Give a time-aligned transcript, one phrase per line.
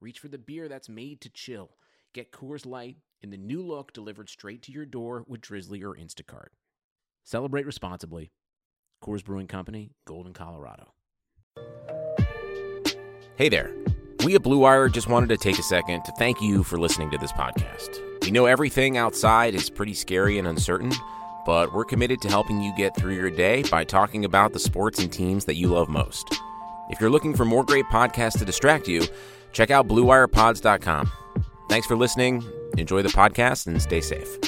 [0.00, 1.70] reach for the beer that's made to chill.
[2.14, 5.94] Get Coors Light in the new look delivered straight to your door with Drizly or
[5.94, 6.48] Instacart.
[7.24, 8.32] Celebrate responsibly.
[9.02, 10.92] Coors Brewing Company, Golden, Colorado.
[13.36, 13.72] Hey there.
[14.24, 17.10] We at Blue Wire just wanted to take a second to thank you for listening
[17.10, 17.98] to this podcast.
[18.22, 20.92] We know everything outside is pretty scary and uncertain
[21.44, 24.98] but we're committed to helping you get through your day by talking about the sports
[24.98, 26.40] and teams that you love most.
[26.90, 29.06] If you're looking for more great podcasts to distract you,
[29.52, 31.10] check out BlueWirePods.com.
[31.68, 32.44] Thanks for listening.
[32.76, 34.38] Enjoy the podcast and stay safe.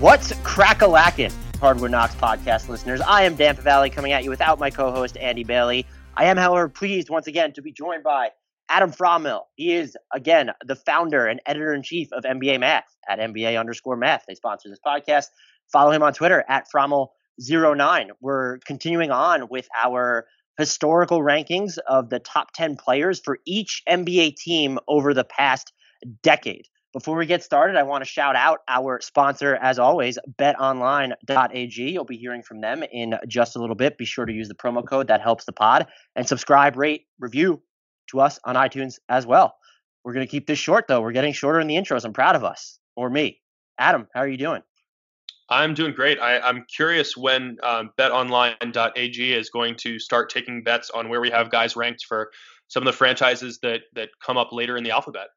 [0.00, 1.32] What's crack-a-lackin'?
[1.60, 3.00] Hardwood Knocks podcast listeners.
[3.02, 5.86] I am Dan Favale coming at you without my co-host Andy Bailey.
[6.14, 8.30] I am, however, pleased once again to be joined by
[8.68, 9.42] Adam Fromal.
[9.54, 13.96] He is again the founder and editor in chief of NBA Math at NBA underscore
[13.96, 14.24] Math.
[14.28, 15.26] They sponsor this podcast.
[15.72, 18.10] Follow him on Twitter at Fromal09.
[18.20, 20.26] We're continuing on with our
[20.58, 25.72] historical rankings of the top 10 players for each NBA team over the past
[26.22, 26.66] decade.
[26.92, 31.90] Before we get started, I want to shout out our sponsor, as always, betonline.ag.
[31.90, 33.96] You'll be hearing from them in just a little bit.
[33.96, 37.62] Be sure to use the promo code that helps the pod and subscribe, rate, review
[38.10, 39.56] to us on iTunes as well.
[40.04, 41.00] We're going to keep this short, though.
[41.00, 42.04] We're getting shorter in the intros.
[42.04, 43.40] I'm proud of us, or me.
[43.78, 44.62] Adam, how are you doing?
[45.48, 46.18] I'm doing great.
[46.20, 51.30] I, am curious when um, betonline.ag is going to start taking bets on where we
[51.30, 52.30] have guys ranked for
[52.68, 55.28] some of the franchises that that come up later in the alphabet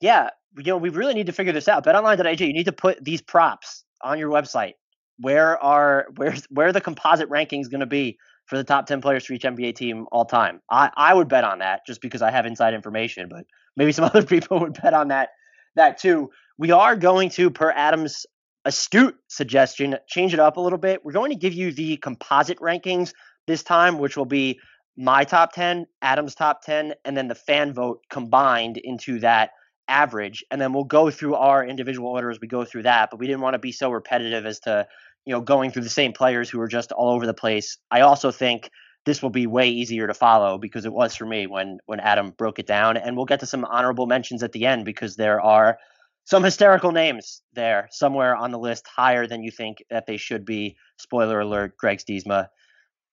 [0.00, 1.84] yeah, you know, we really need to figure this out.
[1.84, 4.74] BetOnline.ag, you need to put these props on your website.
[5.18, 9.00] Where are where's where are the composite rankings going to be for the top 10
[9.00, 10.60] players for each NBA team all time?
[10.70, 13.44] I, I would bet on that just because I have inside information, but
[13.76, 15.30] maybe some other people would bet on that
[15.74, 16.30] that too.
[16.58, 18.26] We are going to, per Adam's
[18.64, 21.04] astute suggestion, change it up a little bit.
[21.04, 23.12] We're going to give you the composite rankings
[23.46, 24.58] this time, which will be
[24.96, 29.50] my top 10, Adam's top 10, and then the fan vote combined into that
[29.88, 32.38] average, and then we'll go through our individual orders.
[32.40, 34.86] We go through that, but we didn't want to be so repetitive as to
[35.24, 37.78] you know going through the same players who were just all over the place.
[37.90, 38.70] I also think
[39.04, 42.30] this will be way easier to follow because it was for me when when Adam
[42.30, 45.40] broke it down, and we'll get to some honorable mentions at the end because there
[45.40, 45.78] are
[46.24, 50.44] some hysterical names there somewhere on the list higher than you think that they should
[50.44, 50.76] be.
[50.98, 52.48] Spoiler alert: Greg Stiemsma.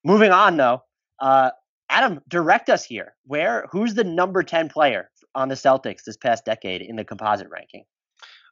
[0.03, 0.83] Moving on though.
[1.19, 1.51] Uh,
[1.89, 3.13] Adam, direct us here.
[3.25, 7.49] Where who's the number 10 player on the Celtics this past decade in the composite
[7.49, 7.85] ranking?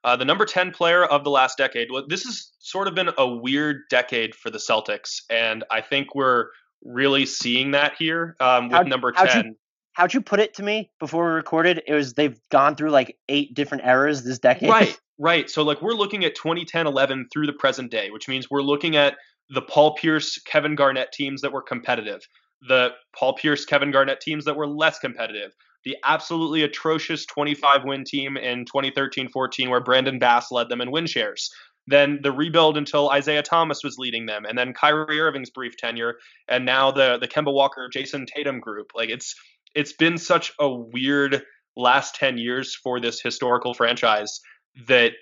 [0.03, 1.91] Uh, the number 10 player of the last decade.
[1.91, 6.15] Well, this has sort of been a weird decade for the Celtics, and I think
[6.15, 6.47] we're
[6.83, 9.27] really seeing that here um, with how number 10.
[9.27, 9.55] How'd you,
[9.93, 11.83] how'd you put it to me before we recorded?
[11.85, 14.69] It was they've gone through like eight different eras this decade.
[14.69, 15.49] Right, right.
[15.49, 18.95] So, like, we're looking at 2010 11 through the present day, which means we're looking
[18.95, 19.17] at
[19.51, 22.21] the Paul Pierce, Kevin Garnett teams that were competitive,
[22.67, 25.53] the Paul Pierce, Kevin Garnett teams that were less competitive
[25.83, 30.91] the absolutely atrocious 25 win team in 2013 14, where Brandon Bass led them in
[30.91, 31.49] win shares.
[31.87, 36.17] Then the rebuild until Isaiah Thomas was leading them, and then Kyrie Irving's brief tenure,
[36.47, 38.91] and now the the Kemba Walker, Jayson Tatum group.
[38.95, 39.35] Like it's
[39.73, 41.41] it's been such a weird
[41.75, 44.41] last 10 years for this historical franchise
[44.87, 45.13] that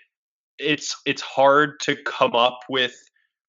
[0.58, 2.94] it's it's hard to come up with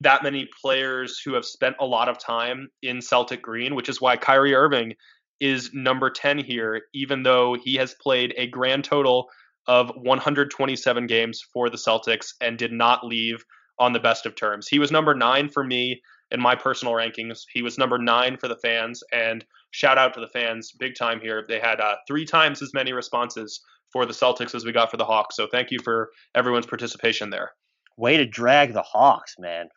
[0.00, 4.00] that many players who have spent a lot of time in Celtic green, which is
[4.00, 4.94] why Kyrie Irving
[5.40, 9.28] is number 10 here, even though he has played a grand total
[9.66, 13.44] of 127 games for the Celtics and did not leave
[13.78, 14.68] on the best of terms.
[14.68, 17.40] He was number nine for me in my personal rankings.
[17.52, 21.20] He was number nine for the fans, and shout out to the fans, big time
[21.20, 21.44] here.
[21.48, 23.60] They had uh, three times as many responses
[23.92, 25.36] for the Celtics as we got for the Hawks.
[25.36, 27.52] So thank you for everyone's participation there.
[27.96, 29.68] Way to drag the Hawks, man.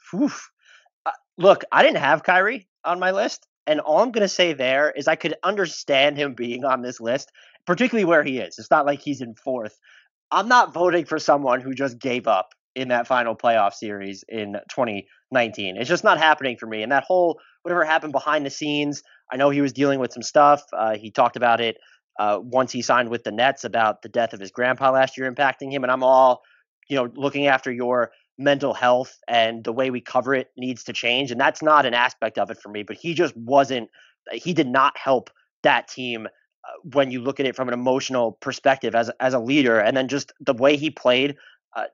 [1.06, 3.48] Uh, look, I didn't have Kyrie on my list.
[3.66, 7.00] And all I'm going to say there is I could understand him being on this
[7.00, 7.32] list,
[7.66, 8.60] particularly where he is.
[8.60, 9.80] It's not like he's in fourth.
[10.32, 14.54] I'm not voting for someone who just gave up in that final playoff series in
[14.70, 15.78] 2019.
[15.78, 16.82] It's just not happening for me.
[16.82, 20.24] And that whole whatever happened behind the scenes, I know he was dealing with some
[20.24, 20.64] stuff.
[20.74, 21.78] Uh, he talked about it
[22.20, 25.32] uh, once he signed with the Nets about the death of his grandpa last year
[25.32, 25.84] impacting him.
[25.84, 26.42] And I'm all,
[26.90, 30.94] you know, looking after your mental health and the way we cover it needs to
[30.94, 31.32] change.
[31.32, 33.90] And that's not an aspect of it for me, but he just wasn't,
[34.32, 35.30] he did not help
[35.62, 39.40] that team uh, when you look at it from an emotional perspective as, as a
[39.40, 39.80] leader.
[39.80, 41.36] And then just the way he played
[41.76, 41.86] uh,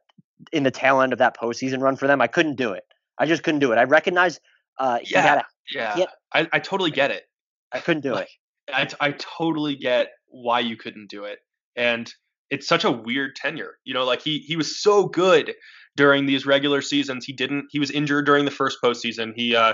[0.51, 2.83] in the tail end of that postseason run for them, I couldn't do it.
[3.17, 3.77] I just couldn't do it.
[3.77, 4.39] I recognize
[4.77, 5.43] uh, yeah, a,
[5.73, 7.23] yeah, I, I totally get it.
[7.71, 8.29] I couldn't do like,
[8.67, 8.95] it.
[9.01, 11.39] I, I totally get why you couldn't do it.
[11.75, 12.11] And
[12.49, 13.73] it's such a weird tenure.
[13.83, 15.53] You know, like he he was so good
[15.99, 17.25] during these regular seasons.
[17.25, 17.65] He didn't.
[17.71, 19.33] He was injured during the first postseason.
[19.35, 19.73] He, uh,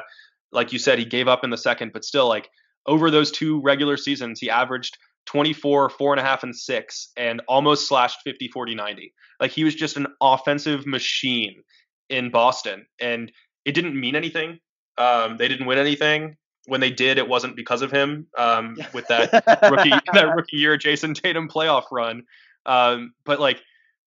[0.51, 2.49] like you said, he gave up in the second, but still, like
[2.87, 7.43] over those two regular seasons, he averaged 24, four and a half, and six, and
[7.47, 9.13] almost slashed 50, 40, 90.
[9.39, 11.61] Like he was just an offensive machine
[12.09, 13.31] in Boston, and
[13.63, 14.57] it didn't mean anything.
[14.97, 16.37] Um, they didn't win anything.
[16.65, 18.25] When they did, it wasn't because of him.
[18.35, 19.31] Um, with that
[19.69, 22.23] rookie that rookie year Jayson Tatum playoff run,
[22.65, 23.61] um, but like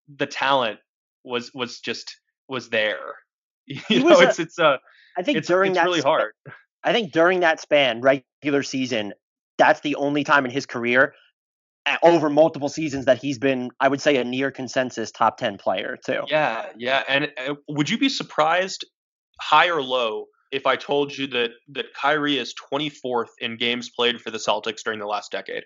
[0.09, 0.81] the talent
[1.29, 2.17] was was just
[2.49, 3.15] was there.
[3.91, 4.79] You know, it's a, it's uh
[5.19, 6.33] I think it's, during it's that really hard.
[6.83, 9.13] I think during that span, regular season,
[9.59, 11.13] that's the only time in his career
[12.03, 15.97] over multiple seasons that he's been, I would say, a near consensus top 10 player,
[16.05, 16.23] too.
[16.29, 17.03] Yeah, yeah.
[17.09, 18.85] And uh, would you be surprised,
[19.41, 24.21] high or low, if I told you that, that Kyrie is 24th in games played
[24.21, 25.65] for the Celtics during the last decade?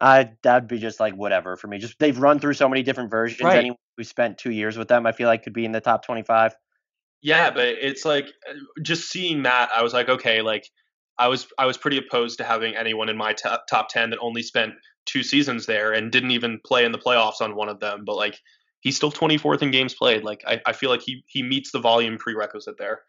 [0.00, 1.78] I that'd be just like whatever for me.
[1.78, 3.42] Just they've run through so many different versions.
[3.42, 3.58] Right.
[3.58, 6.04] Anyone who spent two years with them, I feel like could be in the top
[6.04, 6.54] twenty-five.
[7.22, 10.68] Yeah, but it's like uh, just seeing that, I was like, okay, like
[11.18, 14.18] I was I was pretty opposed to having anyone in my top top ten that
[14.20, 14.74] only spent
[15.06, 18.04] two seasons there and didn't even play in the playoffs on one of them.
[18.04, 18.38] But like
[18.80, 20.24] he's still 24th in games played.
[20.24, 23.02] Like I, I feel like he he meets the volume prerequisite there.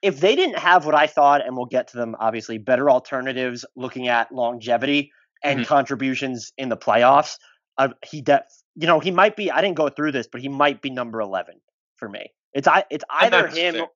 [0.00, 3.64] If they didn't have what I thought, and we'll get to them obviously, better alternatives
[3.76, 5.12] looking at longevity,
[5.42, 5.68] and mm-hmm.
[5.68, 7.38] contributions in the playoffs.
[7.76, 8.44] Uh, he de-
[8.78, 9.50] you know, he might be.
[9.50, 11.56] I didn't go through this, but he might be number eleven
[11.96, 12.32] for me.
[12.52, 12.84] It's I.
[12.90, 13.86] it's either him, fair.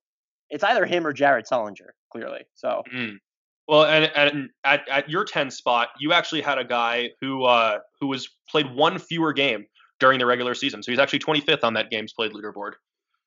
[0.49, 1.91] it's either him or Jared Sullinger.
[2.11, 2.83] Clearly, so.
[2.93, 3.17] Mm.
[3.67, 7.79] Well, and, and at, at your 10 spot, you actually had a guy who uh,
[8.01, 9.65] who was played one fewer game
[10.01, 10.83] during the regular season.
[10.83, 12.73] So he's actually 25th on that games played leaderboard.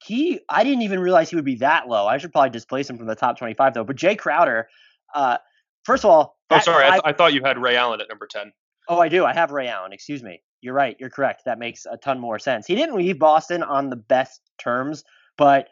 [0.05, 2.07] He, I didn't even realize he would be that low.
[2.07, 3.85] I should probably displace him from the top 25 though.
[3.85, 4.69] But Jae Crowder,
[5.15, 5.39] uh,
[5.85, 6.85] first of all, oh, sorry.
[6.85, 8.53] I, th- I, thought you had Ray Allen at number 10.
[8.91, 9.25] Oh, I do.
[9.25, 9.95] I have Ray Allen.
[9.95, 10.43] Excuse me.
[10.61, 10.97] You're right.
[10.99, 11.43] You're correct.
[11.45, 12.67] That makes a ton more sense.
[12.67, 15.05] He didn't leave Boston on the best terms,
[15.37, 15.69] but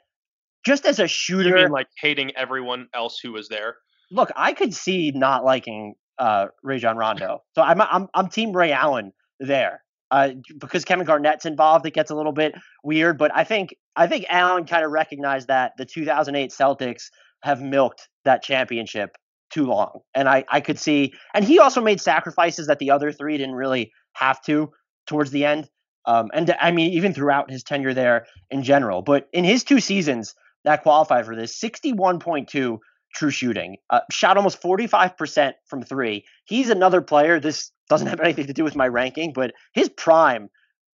[0.64, 1.48] just as a shooter.
[1.50, 3.76] You mean like hating everyone else who was there?
[4.10, 7.42] Look, I could see not liking uh, Rajon Rondo.
[7.54, 9.82] So I'm, I'm, I'm Team Ray Allen there.
[10.10, 12.54] Uh, because Kevin Garnett's involved, it gets a little bit
[12.84, 13.18] weird.
[13.18, 17.10] But I think I think Allen kind of recognized that the 2008 Celtics
[17.42, 19.16] have milked that championship
[19.50, 20.00] too long.
[20.14, 23.54] And I, I could see, and he also made sacrifices that the other three didn't
[23.54, 24.72] really have to
[25.06, 25.68] towards the end.
[26.06, 29.02] Um, and I mean, even throughout his tenure there in general.
[29.02, 30.34] But in his two seasons
[30.64, 32.78] that qualified for this, 61.2
[33.14, 36.24] true shooting, uh, shot almost 45% from three.
[36.44, 37.40] He's another player.
[37.40, 40.50] This doesn't have anything to do with my ranking, but his prime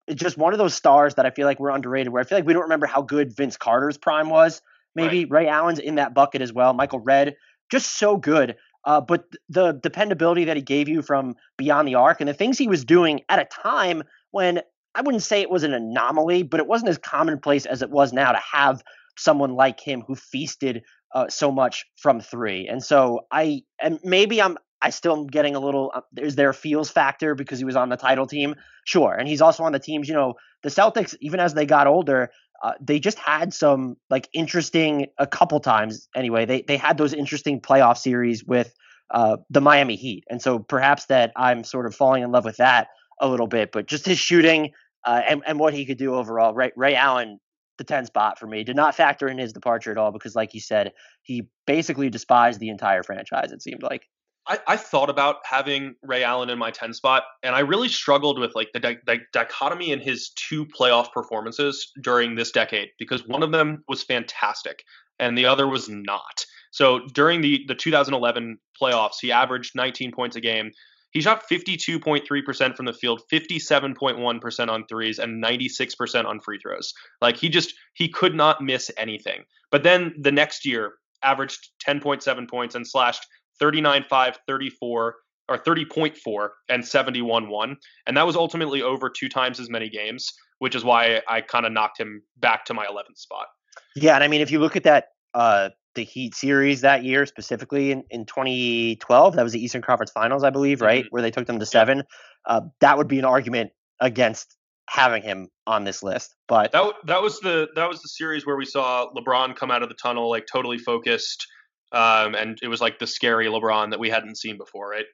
[0.07, 2.37] is just one of those stars that I feel like we're underrated, where I feel
[2.37, 4.61] like we don't remember how good Vince Carter's prime was.
[4.95, 5.43] Maybe right.
[5.43, 6.73] Ray Allen's in that bucket as well.
[6.73, 7.35] Michael Redd,
[7.71, 8.55] just so good.
[8.85, 12.57] Uh, but the dependability that he gave you from beyond the arc and the things
[12.57, 14.61] he was doing at a time when
[14.95, 18.13] I wouldn't say it was an anomaly, but it wasn't as commonplace as it was
[18.13, 18.81] now to have
[19.17, 20.83] someone like him who feasted
[21.13, 22.67] uh, so much from three.
[22.67, 25.91] And so I, and maybe I'm, I still am getting a little.
[25.93, 28.55] Uh, is there a feels factor because he was on the title team?
[28.85, 30.07] Sure, and he's also on the teams.
[30.07, 34.27] You know, the Celtics, even as they got older, uh, they just had some like
[34.33, 36.45] interesting a couple times anyway.
[36.45, 38.73] They they had those interesting playoff series with
[39.11, 42.57] uh, the Miami Heat, and so perhaps that I'm sort of falling in love with
[42.57, 42.87] that
[43.19, 43.71] a little bit.
[43.71, 44.71] But just his shooting
[45.05, 47.39] uh, and and what he could do overall, Ray Ray Allen,
[47.77, 50.53] the ten spot for me, did not factor in his departure at all because, like
[50.53, 50.91] you said,
[51.23, 53.51] he basically despised the entire franchise.
[53.51, 54.03] It seemed like.
[54.49, 58.39] I, I, thought about having Ray Allen in my 10 spot, and I really struggled
[58.39, 63.27] with like the di- di- dichotomy in his two playoff performances during this decade because
[63.27, 64.83] one of them was fantastic
[65.19, 66.45] and the other was not.
[66.71, 70.71] So during the, the 2011 playoffs, he averaged 19 points a game.
[71.11, 76.93] He shot 52.3% from the field, 57.1% on threes, and 96% on free throws.
[77.21, 79.43] Like he just he could not miss anything.
[79.71, 83.25] But then the next year, averaged 10.7 points and slashed
[83.59, 85.15] 39 5, 34,
[85.49, 87.77] or 30.4 and 71 1.
[88.07, 91.65] And that was ultimately over two times as many games, which is why I kind
[91.65, 93.47] of knocked him back to my 11th spot.
[93.95, 94.15] Yeah.
[94.15, 97.91] And I mean, if you look at that, uh, the Heat series that year, specifically
[97.91, 101.03] in, in 2012, that was the Eastern Conference Finals, I believe, right?
[101.03, 101.09] Mm-hmm.
[101.09, 102.03] Where they took them to seven.
[102.45, 104.55] uh, that would be an argument against
[104.89, 106.35] having him on this list.
[106.47, 109.83] But that that was the that was the series where we saw LeBron come out
[109.83, 111.45] of the tunnel like totally focused,
[111.91, 115.05] um, and it was like the scary LeBron that we hadn't seen before, right?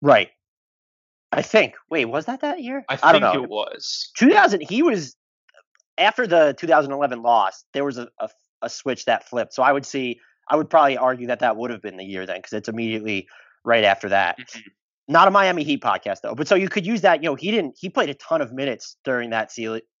[0.00, 0.30] Right.
[1.30, 1.74] I think.
[1.90, 2.84] Wait, was that that year?
[2.88, 3.34] I think know.
[3.34, 4.62] it was 2000.
[4.68, 5.16] He was
[5.98, 7.64] after the 2011 loss.
[7.72, 8.28] There was a, a,
[8.62, 9.54] a switch that flipped.
[9.54, 10.20] So I would see.
[10.48, 13.28] I would probably argue that that would have been the year then because it's immediately
[13.64, 14.38] right after that.
[14.38, 14.60] Mm-hmm.
[15.08, 17.22] Not a Miami Heat podcast though, but so you could use that.
[17.22, 17.76] You know, he didn't.
[17.78, 19.52] He played a ton of minutes during that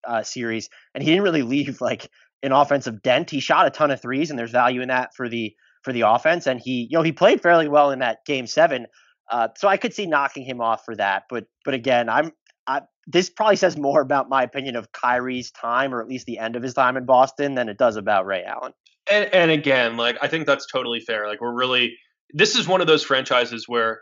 [0.06, 2.10] uh, series, and he didn't really leave like
[2.42, 3.30] an offensive dent.
[3.30, 6.02] He shot a ton of threes, and there's value in that for the for the
[6.02, 6.46] offense.
[6.46, 8.86] And he, you know, he played fairly well in that game seven.
[9.30, 11.24] Uh, so I could see knocking him off for that.
[11.28, 12.32] But but again, I'm
[12.66, 16.38] I, this probably says more about my opinion of Kyrie's time, or at least the
[16.38, 18.72] end of his time in Boston, than it does about Ray Allen.
[19.10, 21.26] And, and again, like I think that's totally fair.
[21.26, 21.96] Like we're really
[22.32, 24.00] this is one of those franchises where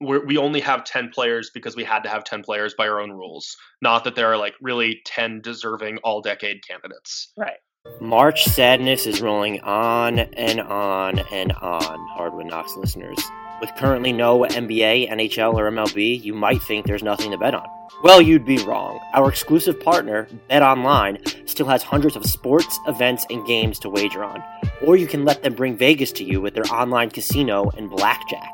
[0.00, 3.00] we're, we only have 10 players because we had to have 10 players by our
[3.00, 3.56] own rules.
[3.80, 7.32] Not that there are like really 10 deserving all decade candidates.
[7.36, 7.58] Right.
[8.00, 13.18] March sadness is rolling on and on and on, Hardwood Knocks listeners.
[13.62, 17.64] With currently no NBA, NHL, or MLB, you might think there's nothing to bet on.
[18.02, 18.98] Well, you'd be wrong.
[19.14, 24.42] Our exclusive partner, BetOnline, still has hundreds of sports, events, and games to wager on.
[24.84, 28.50] Or you can let them bring Vegas to you with their online casino and blackjack.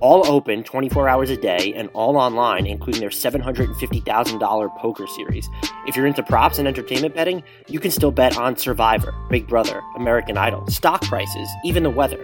[0.00, 5.48] All open 24 hours a day and all online, including their $750,000 poker series.
[5.86, 9.80] If you're into props and entertainment betting, you can still bet on Survivor, Big Brother,
[9.94, 12.18] American Idol, stock prices, even the weather.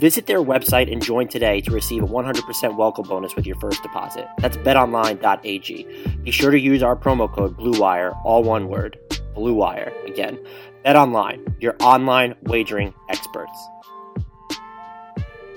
[0.00, 3.82] Visit their website and join today to receive a 100% welcome bonus with your first
[3.82, 4.26] deposit.
[4.38, 6.16] That's betonline.ag.
[6.22, 8.98] Be sure to use our promo code BLUEWIRE, all one word,
[9.34, 10.06] BLUEWIRE.
[10.06, 10.38] Again,
[10.86, 13.58] BetOnline, your online wagering experts.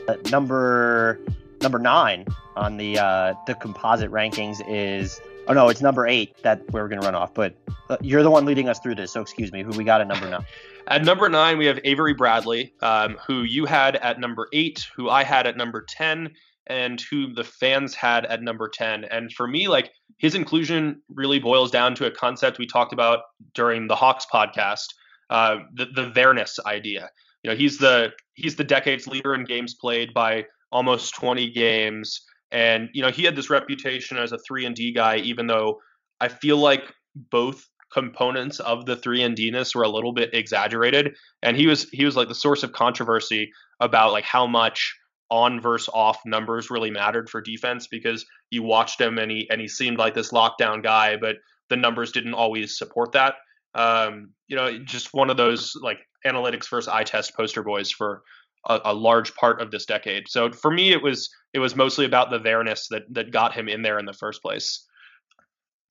[0.10, 1.22] Uh, number
[1.62, 2.26] number nine
[2.58, 7.00] on the uh, the composite rankings is oh no, it's number eight that we're going
[7.00, 7.34] to run off.
[7.34, 7.56] But
[7.90, 9.64] uh, you're the one leading us through this, so excuse me.
[9.64, 10.46] Who we got at number nine?
[10.88, 15.10] At number nine, we have Avery Bradley, um, who you had at number eight, who
[15.10, 16.34] I had at number 10,
[16.68, 19.06] and who the fans had at number 10.
[19.06, 23.22] And for me, like his inclusion really boils down to a concept we talked about
[23.54, 24.88] during the Hawks podcast,
[25.30, 27.10] uh, the, the fairness idea.
[27.44, 32.22] You know, he's the he's the decades leader in games played by almost 20 games.
[32.52, 35.80] And, you know, he had this reputation as a 3 and D guy, even though
[36.20, 41.16] I feel like both components of the three and D-ness were a little bit exaggerated,
[41.42, 44.96] and he was he was like the source of controversy about like how much
[45.30, 49.62] on versus off numbers really mattered for defense because you watched him and he and
[49.62, 51.38] he seemed like this lockdown guy, but
[51.70, 53.36] the numbers didn't always support that.
[53.76, 58.22] Um, you know, just one of those like analytics versus eye test poster boys for
[58.68, 60.28] a, a, large part of this decade.
[60.30, 63.68] So for me, it was it was mostly about the fairness that that got him
[63.68, 64.86] in there in the first place.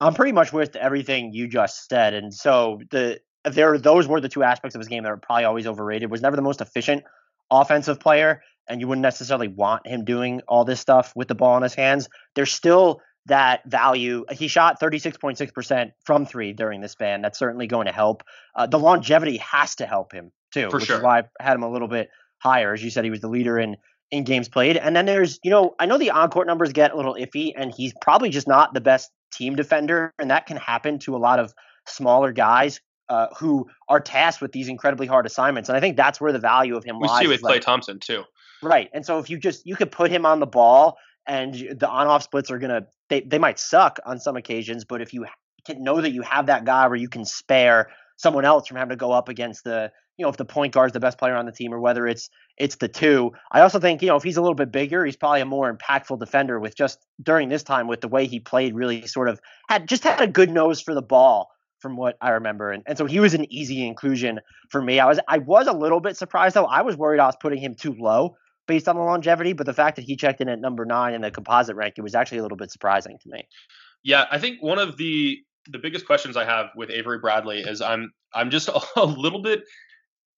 [0.02, 4.28] I'm pretty much with everything you just said, and so the there those were the
[4.28, 6.10] two aspects of his game that are probably always overrated.
[6.10, 7.04] Was never the most efficient
[7.50, 11.56] offensive player, and you wouldn't necessarily want him doing all this stuff with the ball
[11.56, 12.08] in his hands.
[12.34, 14.24] There's still that value.
[14.32, 17.22] He shot 36.6% from three during this span.
[17.22, 18.24] That's certainly going to help.
[18.56, 20.96] Uh, the longevity has to help him too, For which sure.
[20.96, 22.72] is why I had him a little bit higher.
[22.72, 23.76] As you said, he was the leader in
[24.10, 24.76] in games played.
[24.76, 27.52] And then there's, you know, I know the on court numbers get a little iffy,
[27.56, 31.18] and he's probably just not the best team defender, and that can happen to a
[31.18, 31.52] lot of
[31.86, 35.68] smaller guys uh, who are tasked with these incredibly hard assignments.
[35.68, 37.20] And I think that's where the value of him we lies.
[37.20, 38.24] We see with like, Thompson too.
[38.62, 38.88] Right.
[38.94, 40.96] And so if you just you could put him on the ball
[41.26, 45.12] and the on-off splits are gonna they, they might suck on some occasions, but if
[45.12, 45.26] you
[45.66, 48.90] can know that you have that guy where you can spare someone else from having
[48.90, 51.34] to go up against the you know if the point guard is the best player
[51.34, 52.28] on the team or whether it's
[52.58, 53.32] it's the two.
[53.50, 55.74] I also think you know if he's a little bit bigger, he's probably a more
[55.74, 58.74] impactful defender with just during this time with the way he played.
[58.74, 61.48] Really sort of had just had a good nose for the ball
[61.80, 64.40] from what I remember, and, and so he was an easy inclusion
[64.70, 65.00] for me.
[65.00, 66.66] I was I was a little bit surprised though.
[66.66, 68.36] I was worried I was putting him too low
[68.68, 71.20] based on the longevity, but the fact that he checked in at number nine in
[71.20, 73.48] the composite ranking was actually a little bit surprising to me.
[74.04, 75.38] Yeah, I think one of the
[75.68, 79.64] the biggest questions I have with Avery Bradley is I'm I'm just a little bit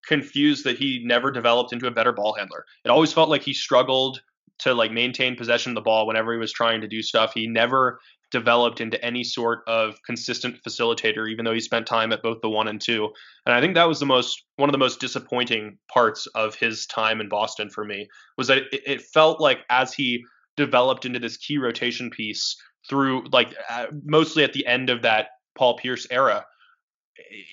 [0.07, 2.65] confused that he never developed into a better ball handler.
[2.85, 4.21] It always felt like he struggled
[4.61, 7.33] to like maintain possession of the ball whenever he was trying to do stuff.
[7.35, 12.23] He never developed into any sort of consistent facilitator, even though he spent time at
[12.23, 13.09] both the one and two.
[13.47, 16.87] And I think that was the most one of the most disappointing parts of his
[16.87, 20.25] time in Boston for me was that it, it felt like as he
[20.57, 22.57] developed into this key rotation piece
[22.89, 26.45] through like uh, mostly at the end of that Paul Pierce era,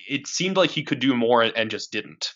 [0.08, 2.32] it seemed like he could do more and just didn't.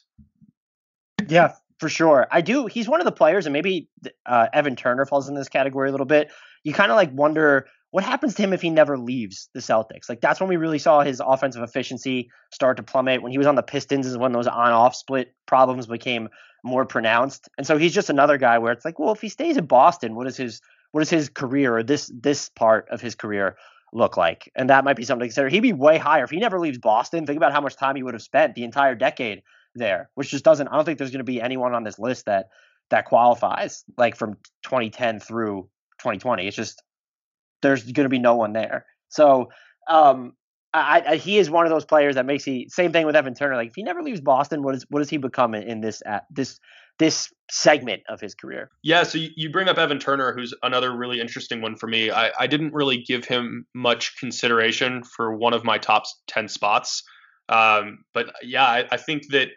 [1.28, 2.26] Yeah, for sure.
[2.30, 2.66] I do.
[2.66, 3.88] He's one of the players, and maybe
[4.24, 6.30] uh, Evan Turner falls in this category a little bit.
[6.64, 10.08] You kind of like wonder what happens to him if he never leaves the Celtics?
[10.08, 13.22] Like that's when we really saw his offensive efficiency start to plummet.
[13.22, 16.28] When he was on the Pistons is when those on-off split problems became
[16.64, 17.48] more pronounced.
[17.56, 20.14] And so he's just another guy where it's like, well, if he stays in Boston,
[20.14, 20.60] what is his
[20.92, 23.56] what is his career or this this part of his career
[23.92, 24.50] look like?
[24.56, 25.48] And that might be something to consider.
[25.48, 27.24] He'd be way higher if he never leaves Boston.
[27.26, 29.42] Think about how much time he would have spent the entire decade
[29.76, 30.68] there, which just doesn't.
[30.68, 32.48] I don't think there's going to be anyone on this list that
[32.90, 35.68] that qualifies like from 2010 through
[35.98, 36.46] 2020.
[36.46, 36.82] It's just
[37.62, 38.86] there's going to be no one there.
[39.08, 39.50] So
[39.88, 40.34] um,
[40.72, 43.34] I, I, he is one of those players that makes he same thing with Evan
[43.34, 43.56] Turner.
[43.56, 46.02] Like if he never leaves Boston, what is what does he become in, in this
[46.04, 46.58] uh, this
[46.98, 48.70] this segment of his career?
[48.82, 52.10] Yeah, so you bring up Evan Turner, who's another really interesting one for me.
[52.10, 57.02] I, I didn't really give him much consideration for one of my top ten spots,
[57.48, 59.48] um, but yeah, I, I think that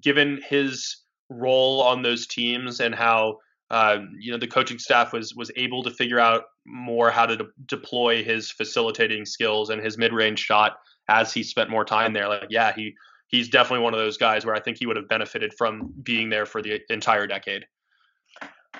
[0.00, 0.96] given his
[1.28, 3.38] role on those teams and how
[3.70, 7.36] uh, you know the coaching staff was was able to figure out more how to
[7.36, 10.78] de- deploy his facilitating skills and his mid-range shot
[11.08, 12.28] as he spent more time there.
[12.28, 12.94] Like, yeah, he
[13.28, 16.30] he's definitely one of those guys where I think he would have benefited from being
[16.30, 17.64] there for the entire decade.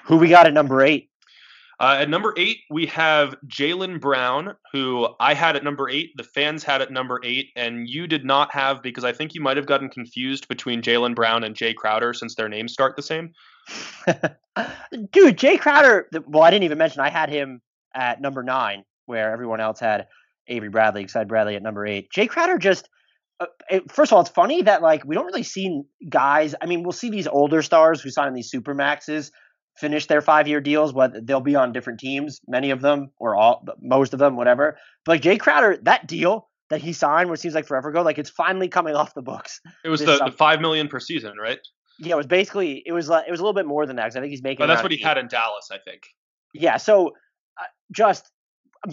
[0.05, 1.10] Who we got at number eight?
[1.81, 6.11] Uh, at number eight, we have Jaylen Brown, who I had at number eight.
[6.15, 9.41] The fans had at number eight, and you did not have because I think you
[9.41, 13.03] might have gotten confused between Jaylen Brown and Jae Crowder since their names start the
[13.03, 13.33] same.
[15.11, 16.07] Dude, Jae Crowder.
[16.27, 17.63] Well, I didn't even mention I had him
[17.95, 20.07] at number nine, where everyone else had
[20.49, 22.11] Avery Bradley, Excited Bradley at number eight.
[22.15, 22.91] Jae Crowder just.
[23.41, 23.47] Uh,
[23.89, 26.55] first of all, it's funny that like we don't really see guys.
[26.61, 29.33] I mean, we'll see these older stars who sign these super maxes
[29.81, 33.35] finish their five year deals, whether they'll be on different teams, many of them or
[33.35, 34.79] all, most of them, whatever.
[35.05, 38.19] But like Jae Crowder, that deal that he signed, which seems like forever ago, like
[38.19, 39.61] it's finally coming off the books.
[39.85, 41.59] It was the, the, five million per season, right?
[41.99, 44.05] Yeah, it was basically it was like it was a little bit more than that
[44.05, 44.59] because I think he's making.
[44.59, 46.03] But that's what he had in Dallas, I think.
[46.55, 47.09] Yeah, so
[47.61, 48.31] uh, just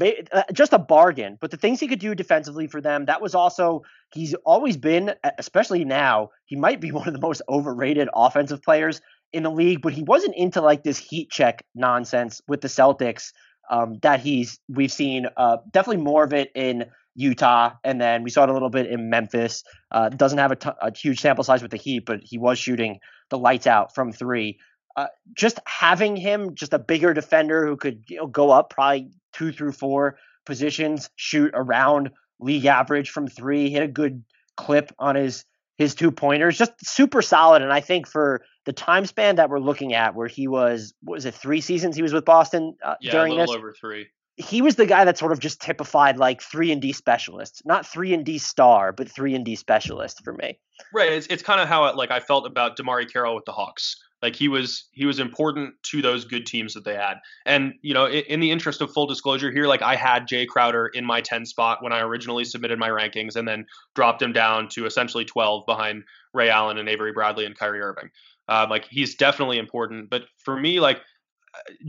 [0.01, 1.37] uh, just a bargain.
[1.39, 5.13] But the things he could do defensively for them, that was also he's always been,
[5.37, 9.01] especially now, he might be one of the most overrated offensive players
[9.33, 13.31] in the league, but he wasn't into like this heat check nonsense with the Celtics
[13.69, 16.85] um, that he's we've seen uh, definitely more of it in
[17.15, 19.63] Utah, and then we saw it a little bit in Memphis.
[19.91, 22.59] Uh, doesn't have a, t- a huge sample size with the Heat, but he was
[22.59, 24.59] shooting the lights out from three.
[24.95, 29.11] Uh, just having him, just a bigger defender who could you know, go up probably
[29.33, 34.23] two through four positions, shoot around league average from three, hit a good
[34.55, 35.43] clip on his
[35.77, 37.61] his two pointers, just super solid.
[37.61, 41.25] And I think for the time span that we're looking at, where he was, was
[41.25, 43.59] it three seasons he was with Boston uh, yeah, during a little this?
[43.59, 44.07] over three.
[44.37, 47.85] He was the guy that sort of just typified like three and D specialist, not
[47.85, 50.59] three and D star, but three and D specialist for me.
[50.93, 51.11] Right.
[51.11, 53.97] It's it's kind of how it, like I felt about DeMarre Carroll with the Hawks.
[54.21, 57.17] Like he was he was important to those good teams that they had.
[57.45, 60.47] And you know, in, in, the interest of full disclosure here, like I had Jae
[60.47, 64.33] Crowder in my 10 spot when I originally submitted my rankings and then dropped him
[64.33, 68.09] down to essentially 12 behind Ray Allen and Avery Bradley and Kyrie Irving.
[68.49, 71.01] Um, like he's definitely important, but for me, like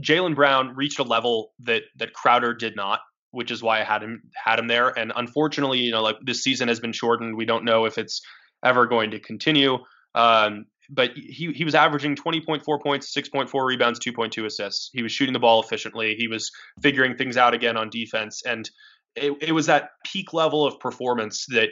[0.01, 2.99] Jaylen Brown reached a level that that Crowder did not,
[3.31, 4.89] which is why I had him had him there.
[4.97, 7.35] And unfortunately, you know, like this season has been shortened.
[7.35, 8.21] We don't know if it's
[8.63, 9.77] ever going to continue.
[10.15, 14.89] Um, but he he was averaging 20.4 points, 6.4 rebounds, 2.2 assists.
[14.93, 16.15] He was shooting the ball efficiently.
[16.17, 16.49] He was
[16.81, 18.69] figuring things out again on defense, and
[19.15, 21.69] it, it was that peak level of performance that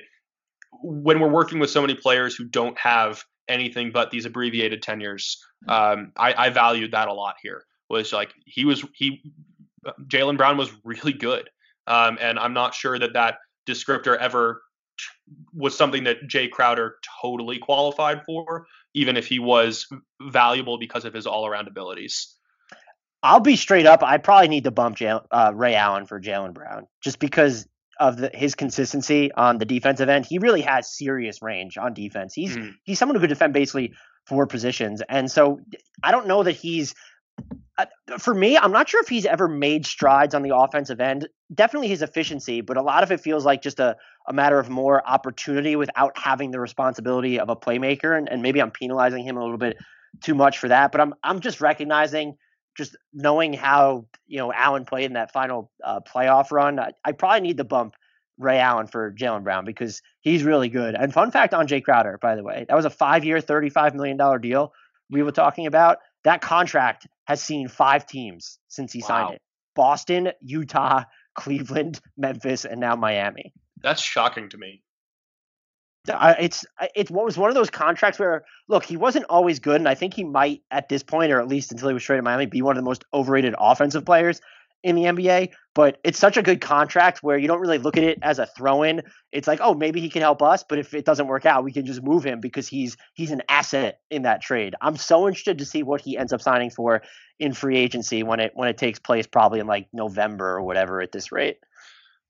[0.83, 5.37] when we're working with so many players who don't have anything but these abbreviated tenures,
[5.67, 7.63] um, I, I valued that a lot here.
[7.89, 9.21] Was like he was he
[10.07, 11.49] Jaylen Brown was really good,
[11.87, 14.61] um, and I'm not sure that that descriptor ever
[15.53, 19.87] was something that Jae Crowder totally qualified for, even if he was
[20.21, 22.35] valuable because of his all-around abilities.
[23.23, 24.03] I'll be straight up.
[24.03, 27.67] I probably need to bump uh, Ray Allen for Jaylen Brown just because
[27.99, 30.25] of the, his consistency on the defensive end.
[30.25, 32.33] He really has serious range on defense.
[32.33, 32.73] He's mm.
[32.83, 33.93] he's someone who could defend basically
[34.25, 35.59] four positions, and so
[36.03, 36.93] I don't know that he's.
[37.77, 37.85] Uh,
[38.17, 41.27] for me, I'm not sure if he's ever made strides on the offensive end.
[41.53, 43.95] Definitely his efficiency, but a lot of it feels like just a,
[44.27, 48.17] a matter of more opportunity without having the responsibility of a playmaker.
[48.17, 49.77] And, and maybe I'm penalizing him a little bit
[50.21, 50.91] too much for that.
[50.91, 52.37] But I'm I'm just recognizing
[52.75, 57.11] just knowing how you know Allen played in that final uh, playoff run, I, I,
[57.11, 57.95] probably need to bump
[58.37, 60.95] Ray Allen for Jaylen Brown because he's really good.
[60.95, 64.17] And fun fact on Jae Crowder, by the way, that was a five-year, thirty-five million
[64.17, 64.73] dollar deal
[65.09, 65.97] we were talking about.
[66.23, 69.07] That contract has seen five teams since he wow.
[69.07, 69.41] signed it:
[69.75, 71.03] Boston, Utah,
[71.35, 73.53] Cleveland, Memphis, and now Miami.
[73.81, 74.81] That's shocking to me
[76.09, 79.59] uh, it's uh, it's what was one of those contracts where look he wasn't always
[79.59, 82.03] good and I think he might at this point or at least until he was
[82.03, 84.41] traded to Miami be one of the most overrated offensive players
[84.83, 88.03] in the NBA, but it's such a good contract where you don't really look at
[88.03, 89.01] it as a throw-in.
[89.31, 91.71] It's like, oh, maybe he can help us, but if it doesn't work out, we
[91.71, 94.75] can just move him because he's he's an asset in that trade.
[94.81, 97.01] I'm so interested to see what he ends up signing for
[97.39, 101.01] in free agency when it when it takes place, probably in like November or whatever
[101.01, 101.57] at this rate.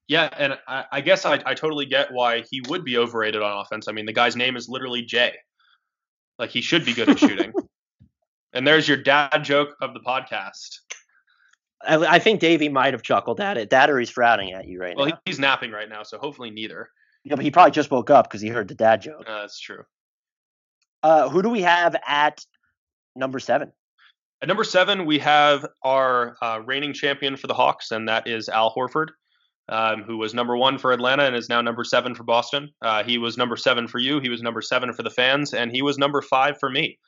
[0.07, 3.59] Yeah, and I, I guess I, I totally get why he would be overrated on
[3.59, 3.87] offense.
[3.87, 5.33] I mean, the guy's name is literally Jay.
[6.39, 7.51] Like he should be good at shooting.
[8.53, 10.79] and there's your dad joke of the podcast.
[11.85, 13.69] I, I think Davey might have chuckled at it.
[13.69, 15.11] That or he's frowning at you right well, now.
[15.13, 16.89] Well, he's napping right now, so hopefully neither.
[17.23, 19.25] Yeah, but he probably just woke up because he heard the dad joke.
[19.27, 19.83] Uh, that's true.
[21.03, 22.45] Uh, who do we have at
[23.15, 23.71] number seven?
[24.41, 28.49] At number seven, we have our uh, reigning champion for the Hawks, and that is
[28.49, 29.07] Al Horford,
[29.67, 32.71] um, who was number one for Atlanta and is now number seven for Boston.
[32.81, 34.19] Uh, he was number seven for you.
[34.19, 36.99] He was number seven for the fans, and he was number five for me.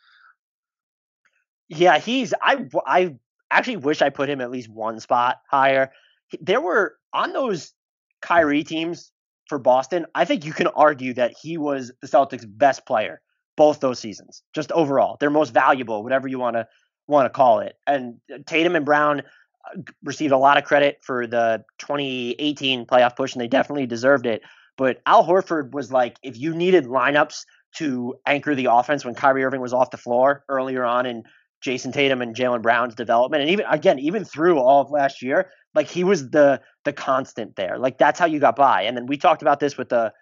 [1.70, 3.16] Yeah, he's I I
[3.52, 5.92] actually wish I put him at least one spot higher.
[6.40, 7.74] There were on those
[8.22, 9.12] Kyrie teams
[9.48, 10.06] for Boston.
[10.14, 13.22] I think you can argue that he was the Celtics' best player
[13.60, 16.66] both those seasons, just overall, their most valuable, whatever you want to
[17.08, 17.76] want to call it.
[17.86, 23.34] And Tatum and Brown uh, received a lot of credit for the 2018 playoff push,
[23.34, 24.44] and they definitely deserved it.
[24.78, 27.44] But Al Horford was like, if you needed lineups
[27.76, 31.24] to anchor the offense when Kyrie Irving was off the floor earlier on in
[31.62, 35.52] Jayson Tatum and Jaylen Brown's development, and even again, even through all of last year,
[35.76, 37.78] like he was the the constant there.
[37.78, 38.84] Like that's how you got by.
[38.84, 40.14] And then we talked about this with the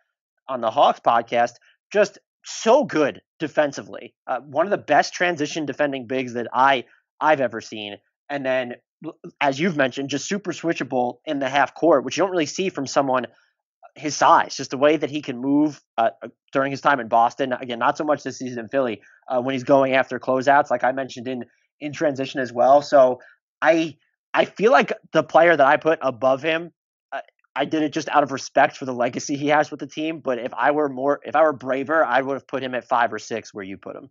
[0.47, 1.53] on the Hawks podcast.
[1.91, 4.13] Just so good defensively.
[4.25, 6.85] Uh, one of the best transition defending bigs that I
[7.19, 7.97] I've ever seen.
[8.29, 8.75] And then,
[9.39, 12.69] as you've mentioned, just super switchable in the half court, which you don't really see
[12.69, 13.27] from someone
[13.97, 17.07] his size, just the way that he can move uh, uh, during his time in
[17.07, 17.53] Boston.
[17.53, 20.83] Again, not so much this season in Philly uh, when he's going after closeouts, like
[20.83, 21.45] I mentioned in
[21.79, 22.81] in transition as well.
[22.81, 23.19] So
[23.61, 23.97] I
[24.33, 26.71] I feel like the player that I put above him,
[27.11, 27.21] uh,
[27.55, 30.19] I did it just out of respect for the legacy he has with the team.
[30.19, 32.87] But if I were more, if I were braver, I would have put him at
[32.87, 34.09] five or six where you put him.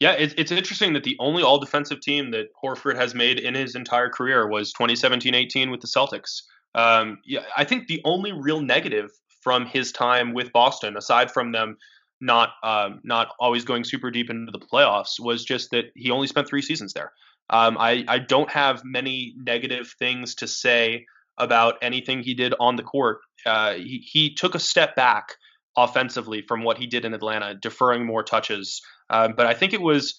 [0.00, 3.54] Yeah, it's, it's interesting that the only all defensive team that Horford has made in
[3.54, 6.42] his entire career was 2017 18 with the Celtics.
[6.74, 9.10] Um, yeah, I think the only real negative
[9.42, 11.76] from his time with Boston, aside from them
[12.20, 16.26] not um, not always going super deep into the playoffs, was just that he only
[16.26, 17.12] spent three seasons there.
[17.50, 21.04] Um, I, I don't have many negative things to say
[21.38, 23.18] about anything he did on the court.
[23.44, 25.34] Uh, he, he took a step back
[25.76, 28.80] offensively from what he did in Atlanta, deferring more touches.
[29.10, 30.18] Um, but I think it was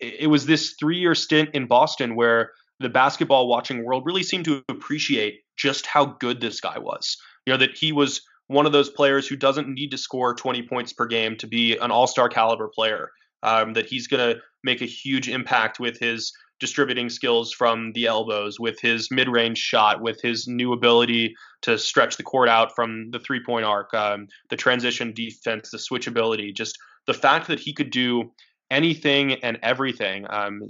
[0.00, 2.50] it was this three year stint in Boston where
[2.84, 7.16] the basketball watching world really seemed to appreciate just how good this guy was.
[7.46, 10.62] You know, that he was one of those players who doesn't need to score 20
[10.68, 13.10] points per game to be an all star caliber player.
[13.42, 18.06] Um, that he's going to make a huge impact with his distributing skills from the
[18.06, 22.74] elbows, with his mid range shot, with his new ability to stretch the court out
[22.74, 27.60] from the three point arc, um, the transition defense, the switchability, just the fact that
[27.60, 28.32] he could do
[28.70, 30.26] anything and everything.
[30.28, 30.62] Um,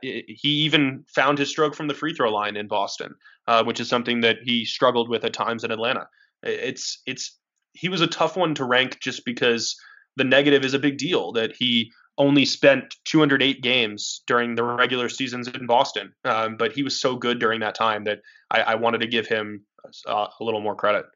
[0.00, 3.14] he even found his stroke from the free throw line in Boston,
[3.46, 6.08] uh, which is something that he struggled with at times in Atlanta.
[6.42, 7.38] It's it's
[7.72, 9.76] he was a tough one to rank just because
[10.16, 15.08] the negative is a big deal that he only spent 208 games during the regular
[15.08, 18.74] seasons in Boston, um, but he was so good during that time that I, I
[18.74, 19.64] wanted to give him
[20.06, 21.06] uh, a little more credit.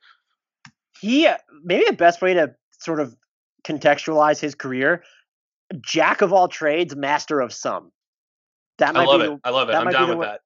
[0.98, 1.28] He
[1.62, 3.14] maybe the best way to sort of
[3.64, 5.02] contextualize his career
[5.80, 7.92] jack of all trades, master of some.
[8.78, 9.40] That might I love be it.
[9.44, 9.74] I love it.
[9.74, 10.40] I'm down with way, that.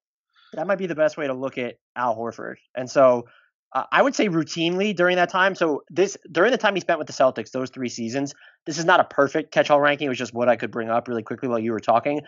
[0.54, 2.56] That might be the best way to look at Al Horford.
[2.76, 3.26] And so
[3.72, 5.54] uh, I would say routinely during that time.
[5.54, 8.34] So this during the time he spent with the Celtics, those three seasons,
[8.66, 10.06] this is not a perfect catch-all ranking.
[10.06, 12.22] It was just what I could bring up really quickly while you were talking.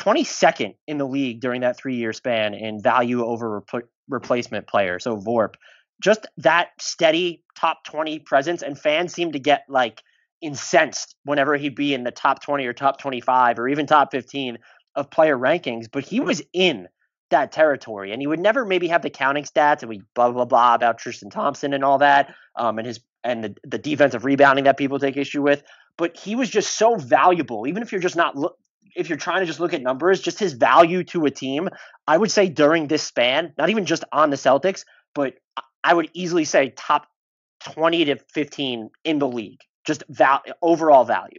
[0.00, 4.98] 22nd in the league during that three-year span in value over rep- replacement player.
[4.98, 5.54] So VORP,
[6.02, 10.02] just that steady top 20 presence, and fans seem to get like–
[10.46, 14.58] incensed whenever he'd be in the top 20 or top 25 or even top 15
[14.94, 16.88] of player rankings, but he was in
[17.30, 20.44] that territory and he would never maybe have the counting stats and we blah blah
[20.44, 24.64] blah about Tristan Thompson and all that um, and his and the, the defensive rebounding
[24.64, 25.64] that people take issue with
[25.96, 28.36] but he was just so valuable even if you're just not
[28.94, 31.68] if you're trying to just look at numbers just his value to a team
[32.06, 35.34] I would say during this span not even just on the Celtics but
[35.82, 37.08] I would easily say top
[37.64, 41.38] 20 to 15 in the league just val- overall value.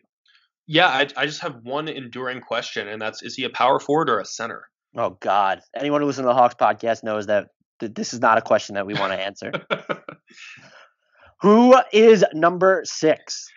[0.65, 4.09] Yeah, I, I just have one enduring question, and that's: Is he a power forward
[4.09, 4.67] or a center?
[4.95, 5.61] Oh God!
[5.75, 8.75] Anyone who listens to the Hawks podcast knows that th- this is not a question
[8.75, 9.51] that we want to answer.
[11.41, 13.47] who is number six?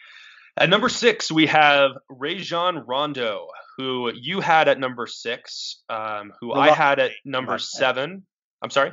[0.56, 6.52] At number six, we have Rajon Rondo, who you had at number six, um, who
[6.52, 8.24] I had at number seven.
[8.62, 8.92] I'm sorry.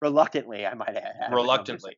[0.00, 1.32] Reluctantly, I might add.
[1.32, 1.96] Reluctantly.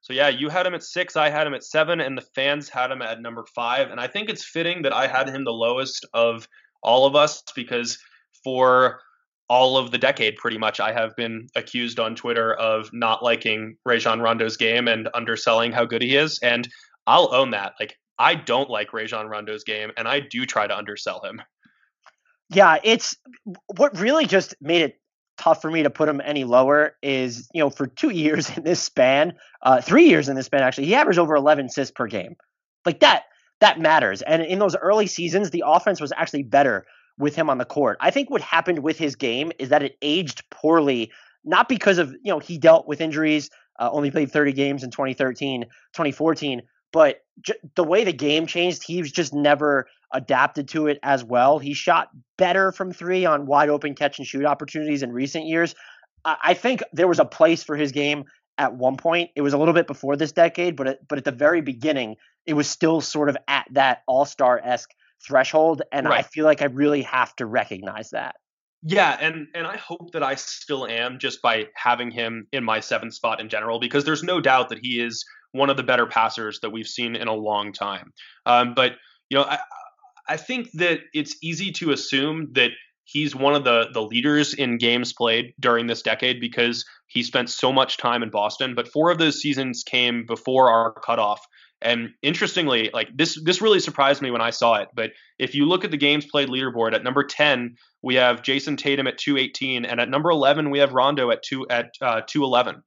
[0.00, 2.68] So yeah, you had him at six, I had him at seven, and the fans
[2.68, 3.90] had him at number five.
[3.90, 6.48] And I think it's fitting that I had him the lowest of
[6.82, 7.98] all of us because
[8.44, 9.00] for
[9.48, 13.76] all of the decade, pretty much, I have been accused on Twitter of not liking
[13.84, 16.38] Rajon Rondo's game and underselling how good he is.
[16.42, 16.68] And
[17.06, 17.72] I'll own that.
[17.80, 21.40] Like I don't like Rajon Rondo's game, and I do try to undersell him.
[22.50, 23.16] Yeah, it's
[23.76, 24.97] what really just made it
[25.38, 28.64] tough for me to put him any lower is you know for two years in
[28.64, 32.06] this span, uh, three years in this span actually, he averaged over 11 assists per
[32.06, 32.36] game.
[32.84, 33.24] Like that,
[33.60, 34.22] that matters.
[34.22, 36.86] And in those early seasons, the offense was actually better
[37.18, 37.98] with him on the court.
[38.00, 41.10] I think what happened with his game is that it aged poorly,
[41.44, 44.90] not because of you know he dealt with injuries, uh, only played 30 games in
[44.90, 50.86] 2013, 2014, but j- the way the game changed, he was just never adapted to
[50.86, 51.58] it as well.
[51.58, 55.74] He shot better from three on wide open catch and shoot opportunities in recent years.
[56.24, 58.24] I, think there was a place for his game
[58.58, 59.30] at one point.
[59.36, 62.16] It was a little bit before this decade, but at, but at the very beginning,
[62.44, 64.90] it was still sort of at that all star esque
[65.26, 66.20] threshold, and right.
[66.20, 68.36] I feel like I really have to recognize that.
[68.82, 72.80] Yeah, and and I hope that I still am just by having him in my
[72.80, 76.06] seventh spot in general, because there's no doubt that he is one of the better
[76.06, 78.12] passers that we've seen in a long time.
[78.46, 78.92] Um, but
[79.30, 79.58] you know, I,
[80.28, 82.70] I think that it's easy to assume that
[83.04, 87.48] he's one of the the leaders in games played during this decade because he spent
[87.48, 88.74] so much time in Boston.
[88.74, 91.40] But four of those seasons came before our cutoff.
[91.80, 94.88] And interestingly, like this this really surprised me when I saw it.
[94.94, 98.76] But if you look at the games played leaderboard at number 10, we have Jayson
[98.76, 102.82] Tatum at 218, and at number 11 we have Rondo at two at uh, 211.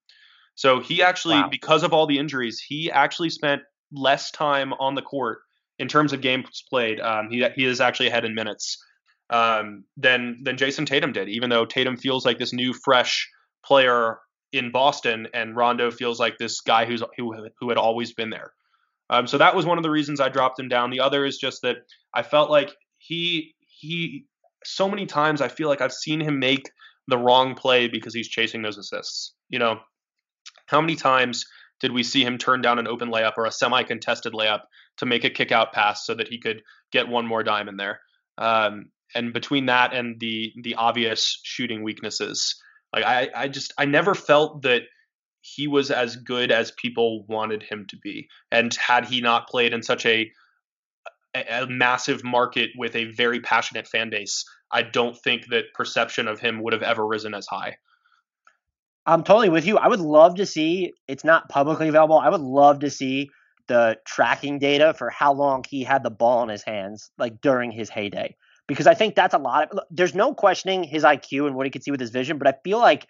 [0.56, 1.48] So he actually, wow.
[1.50, 5.40] because of all the injuries, he actually spent less time on the court
[5.82, 7.02] in terms of games played.
[7.02, 8.78] Um, he he is actually ahead in minutes
[9.32, 11.28] um, than than Jayson Tatum did.
[11.28, 13.28] Even though Tatum feels like this new, fresh
[13.66, 14.20] player
[14.54, 18.54] in Boston, and Rondo feels like this guy who's who who had always been there.
[19.10, 20.92] Um, so that was one of the reasons I dropped him down.
[20.92, 21.78] The other is just that
[22.14, 24.26] I felt like he he
[24.64, 26.70] so many times I feel like I've seen him make
[27.08, 29.34] the wrong play because he's chasing those assists.
[29.50, 29.80] You know,
[30.68, 31.46] how many times
[31.80, 34.62] did we see him turn down an open layup or a semi-contested layup
[35.02, 36.62] to make a kick-out pass so that he could
[36.92, 38.00] get one more dime in there?
[38.38, 42.56] Um, and between that and the the obvious shooting weaknesses,
[42.94, 44.84] like I, I just I never felt that
[45.42, 48.30] he was as good as people wanted him to be.
[48.52, 50.32] And had he not played in such a
[51.34, 56.40] a, massive market with a very passionate fan base, I don't think that perception of
[56.40, 57.78] him would have ever risen as high.
[59.06, 59.78] I'm totally with you.
[59.78, 60.94] I would love to see.
[61.08, 62.20] It's not publicly available.
[62.20, 63.30] I would love to see
[63.72, 67.72] the tracking data for how long he had the ball in his hands, like during
[67.72, 68.36] his heyday,
[68.68, 69.80] because I think that's a lot of.
[69.90, 72.54] There's no questioning his IQ and what he could see with his vision, but I
[72.66, 73.08] feel like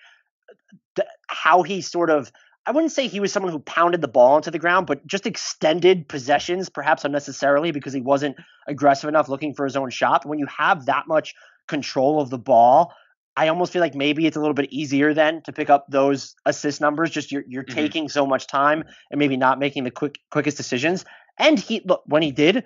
[0.47, 0.53] uh,
[0.97, 2.31] th- how he sort of.
[2.63, 5.25] I wouldn't say he was someone who pounded the ball into the ground, but just
[5.25, 8.35] extended possessions, perhaps unnecessarily, because he wasn't
[8.67, 10.27] aggressive enough looking for his own shot.
[10.27, 11.33] When you have that much
[11.67, 12.93] control of the ball,
[13.37, 16.35] I almost feel like maybe it's a little bit easier then to pick up those
[16.45, 17.11] assist numbers.
[17.11, 17.75] Just you're you're mm-hmm.
[17.75, 21.05] taking so much time and maybe not making the quick quickest decisions.
[21.37, 22.65] And he look when he did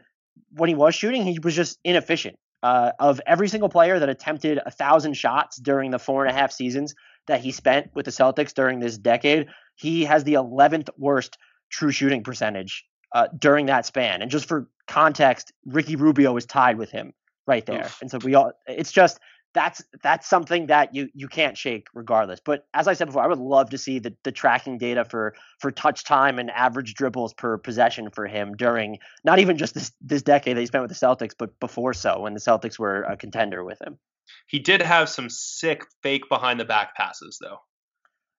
[0.51, 2.37] when he was shooting, he was just inefficient.
[2.63, 6.39] Uh, of every single player that attempted a thousand shots during the four and a
[6.39, 6.95] half seasons
[7.27, 11.37] that he spent with the Celtics during this decade, he has the 11th worst
[11.69, 14.21] true shooting percentage uh, during that span.
[14.23, 17.13] And just for context, Ricky Rubio is tied with him
[17.45, 17.85] right there.
[17.85, 18.01] Oof.
[18.01, 19.19] And so we all, it's just
[19.55, 22.39] that's that's something that you you can't shake regardless.
[22.39, 25.33] But as I said before, I would love to see the, the tracking data for
[25.59, 29.91] for touch time and average dribbles per possession for him during not even just this
[30.01, 33.03] this decade that he spent with the Celtics, but before so when the Celtics were
[33.03, 33.97] a contender with him.
[34.45, 37.59] He did have some sick fake behind the back passes though.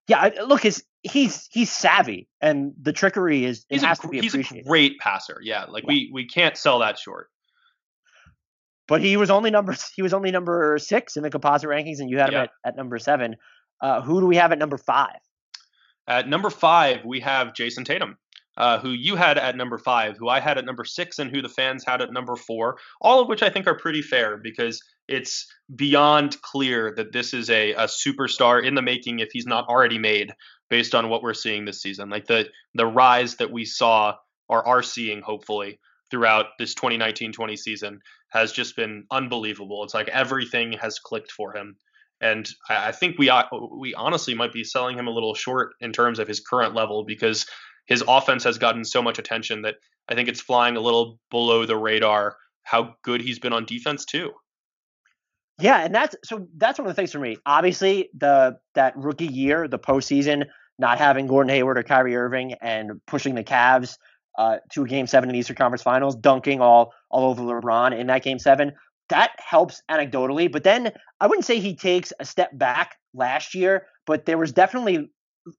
[0.08, 4.20] Yeah, look, his he's he's savvy and the trickery is he's has a, to be
[4.20, 5.40] he's a great passer.
[5.42, 5.88] Yeah, like yeah.
[5.88, 7.30] we we can't sell that short
[8.88, 12.10] but he was only number he was only number six in the composite rankings, and
[12.10, 13.36] you had him at, at number seven.
[13.80, 15.16] Uh, who do we have at number five?
[16.08, 18.16] At number five, we have Jayson Tatum,
[18.56, 21.42] uh, who you had at number five, who I had at number six, and who
[21.42, 22.78] the fans had at number four.
[23.00, 27.50] All of which I think are pretty fair because it's beyond clear that this is
[27.50, 30.32] a, a superstar in the making if he's not already made
[30.70, 32.08] based on what we're seeing this season.
[32.08, 34.14] Like the the rise that we saw
[34.48, 38.00] or are seeing, hopefully, throughout this 2019-20 season
[38.36, 39.82] has just been unbelievable.
[39.84, 41.76] It's like everything has clicked for him,
[42.20, 45.92] and I, think we uh, we honestly might be selling him a little short in
[45.92, 47.46] terms of his current level because
[47.86, 49.76] his offense has gotten so much attention that
[50.08, 54.04] I think it's flying a little below the radar how good he's been on defense
[54.04, 54.32] too.
[55.58, 57.38] Yeah, and that's so that's one of the things for me.
[57.46, 60.44] Obviously, the that rookie year, the postseason,
[60.78, 63.96] not having Gordon Hayward or Kyrie Irving and pushing the Cavs
[64.36, 67.98] uh, to a game seven in the Eastern Conference Finals, dunking all all over LeBron
[67.98, 68.72] in that game seven.
[69.08, 73.86] That helps anecdotally, but then I wouldn't say he takes a step back last year,
[74.04, 75.10] but there was definitely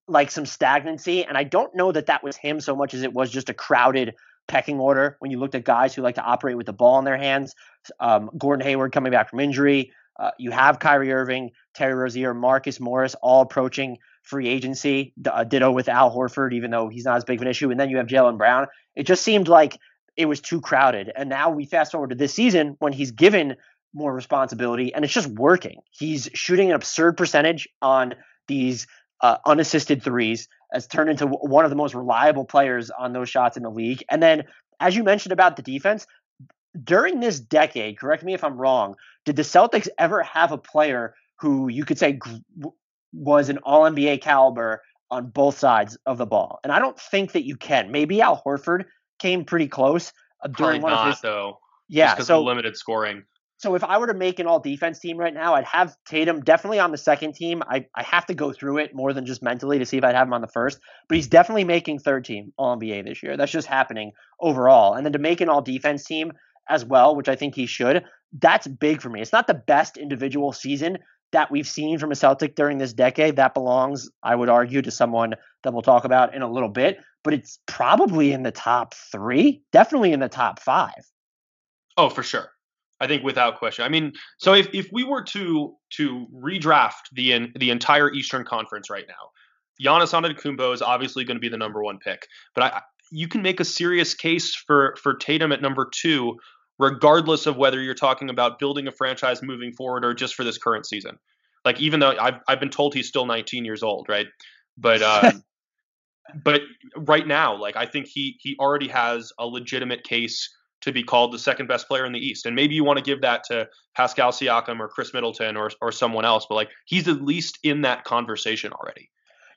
[0.08, 3.13] like some stagnancy, and I don't know that that was him so much as it
[3.13, 4.16] was just a crowded
[4.48, 7.06] pecking order when you looked at guys who like to operate with the ball in
[7.06, 7.54] their hands.
[8.00, 9.92] Um, Gordon Hayward coming back from injury.
[10.20, 15.13] Uh, you have Kyrie Irving, Terry Rozier, Marcus Morris all approaching free agency.
[15.30, 17.72] Uh, ditto with Al Horford, even though he's not as big of an issue.
[17.72, 18.68] And then you have Jaylen Brown.
[18.96, 19.78] It just seemed like
[20.16, 21.12] it was too crowded.
[21.16, 23.56] And now we fast forward to this season when he's given
[23.94, 25.80] more responsibility and it's just working.
[25.92, 28.16] He's shooting an absurd percentage on
[28.48, 28.88] these
[29.22, 33.58] uh, unassisted threes, has turned into one of the most reliable players on those shots
[33.58, 34.04] in the league.
[34.10, 34.44] And then,
[34.80, 36.06] as you mentioned about the defense,
[36.84, 41.16] during this decade, correct me if I'm wrong, did the Celtics ever have a player
[41.40, 42.20] who you could say
[43.13, 46.60] was an all NBA caliber on both sides of the ball?
[46.63, 47.91] And I don't think that you can.
[47.91, 48.86] Maybe Al Horford
[49.20, 50.12] came pretty close
[50.43, 51.22] uh, during Probably one not, of his.
[51.22, 53.24] Though, yeah, so limited scoring.
[53.60, 56.41] So if I were to make an all defense team right now, I'd have Tatum
[56.41, 57.63] definitely on the second team.
[57.67, 60.13] I, I have to go through it more than just mentally to see if I'd
[60.13, 60.80] have him on the first.
[61.10, 63.36] But he's definitely making third team all NBA this year.
[63.36, 64.93] That's just happening overall.
[64.93, 66.34] And then to make an all defense team
[66.70, 68.04] as well, which I think he should,
[68.39, 69.22] that's big for me.
[69.22, 71.00] It's not the best individual season
[71.32, 73.36] that we've seen from a Celtic during this decade.
[73.36, 77.00] That belongs, I would argue, to someone that we'll talk about in a little bit.
[77.24, 81.06] But it's probably in the top three, definitely in the top five.
[81.98, 82.52] Oh, for sure.
[83.00, 83.86] I think without question.
[83.86, 88.90] I mean, so if, if we were to to redraft the the entire Eastern Conference
[88.90, 89.32] right now,
[89.82, 93.42] Giannis Antetokounmpo is obviously going to be the number one pick, but I, you can
[93.42, 96.38] make a serious case for for Tatum at number two,
[96.80, 100.58] regardless of whether you're talking about building a franchise moving forward or just for this
[100.58, 101.18] current season.
[101.66, 104.28] Like even though I've I've been told he's still 19 years old, right?
[104.78, 105.44] But um,
[106.44, 106.62] but
[106.96, 111.34] right now, like I think he he already has a legitimate case to be called
[111.34, 112.46] the second best player in the East.
[112.46, 115.92] And maybe you want to give that to Pascal Siakam or Khris Middleton or or
[115.92, 119.10] someone else, but like he's at least in that conversation already.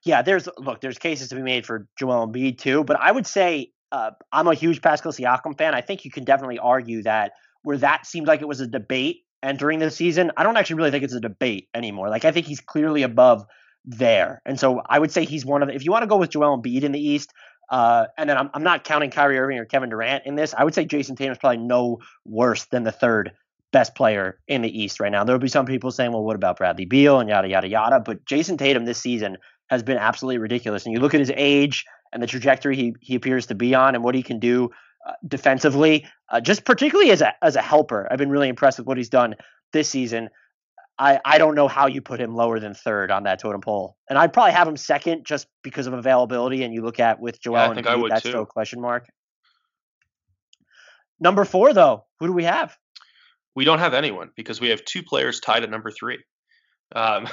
[0.05, 3.27] Yeah, there's look, there's cases to be made for Joel Embiid too, but I would
[3.27, 5.75] say uh, I'm a huge Pascal Siakam fan.
[5.75, 9.25] I think you can definitely argue that where that seemed like it was a debate
[9.43, 12.09] entering the season, I don't actually really think it's a debate anymore.
[12.09, 13.45] Like I think he's clearly above
[13.85, 14.43] there.
[14.45, 16.31] And so I would say he's one of the, if you want to go with
[16.31, 17.33] Joel Embiid in the East,
[17.71, 20.55] uh, and then I'm, I'm not counting Kyrie Irving or Kevin Durant in this.
[20.55, 23.33] I would say Jayson Tatum is probably no worse than the third
[23.73, 25.23] best player in the East right now.
[25.23, 28.01] There will be some people saying, well, what about Bradley Beal and yada, yada, yada.
[28.01, 30.85] But Jayson Tatum this season has been absolutely ridiculous.
[30.85, 33.95] And you look at his age and the trajectory he, he appears to be on
[33.95, 34.71] and what he can do
[35.07, 38.09] uh, defensively, uh, just particularly as a, as a helper.
[38.11, 39.35] I've been really impressed with what he's done
[39.73, 40.29] this season.
[40.99, 43.97] I, I don't know how you put him lower than third on that totem pole.
[44.11, 46.63] And I'd probably have him second just because of availability.
[46.63, 49.07] And you look at with Joel Embiid, that's still a question mark.
[51.19, 52.77] Number four, though, who do we have?
[53.55, 56.19] We don't have anyone because we have two players tied at number three.
[56.95, 57.29] Um,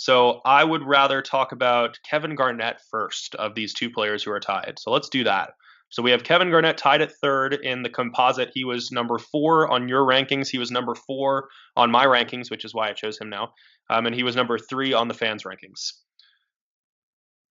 [0.00, 4.40] so I would rather talk about Kevin Garnett first of these two players who are
[4.40, 4.78] tied.
[4.78, 5.50] So let's do that.
[5.90, 8.50] So we have Kevin Garnett tied at third in the composite.
[8.54, 10.48] He was number four on your rankings.
[10.48, 13.52] He was number four on my rankings, which is why I chose him now.
[13.90, 15.92] Um, and he was number three on the fans' rankings.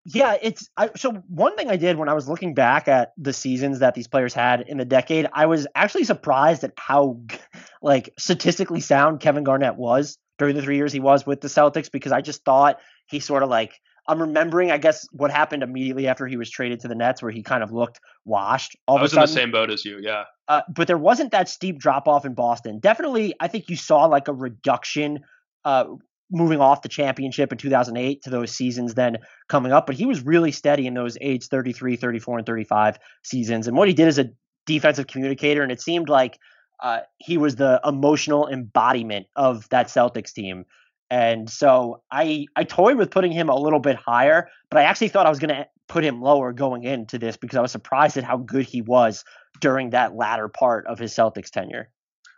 [0.05, 3.33] Yeah, it's I, so one thing I did when I was looking back at the
[3.33, 7.23] seasons that these players had in the decade, I was actually surprised at how
[7.83, 11.91] like statistically sound Kevin Garnett was during the three years he was with the Celtics
[11.91, 16.07] because I just thought he sort of like I'm remembering, I guess, what happened immediately
[16.07, 18.77] after he was traded to the Nets, where he kind of looked washed.
[18.87, 20.25] All I was in the same boat as you, yeah.
[20.49, 22.79] Uh, but there wasn't that steep drop off in Boston.
[22.79, 25.21] Definitely, I think you saw like a reduction
[25.65, 25.87] uh,
[26.31, 29.19] moving off the championship in 2008 to those seasons then
[29.49, 29.87] coming up.
[29.87, 33.67] But he was really steady in those age 33, 34, and 35 seasons.
[33.67, 34.31] And what he did as a
[34.67, 36.39] defensive communicator, and it seemed like
[36.81, 40.65] uh, he was the emotional embodiment of that Celtics team.
[41.11, 45.09] And so I I toyed with putting him a little bit higher, but I actually
[45.09, 48.17] thought I was going to put him lower going into this because I was surprised
[48.17, 49.25] at how good he was
[49.61, 51.91] during that latter part of his Celtics tenure.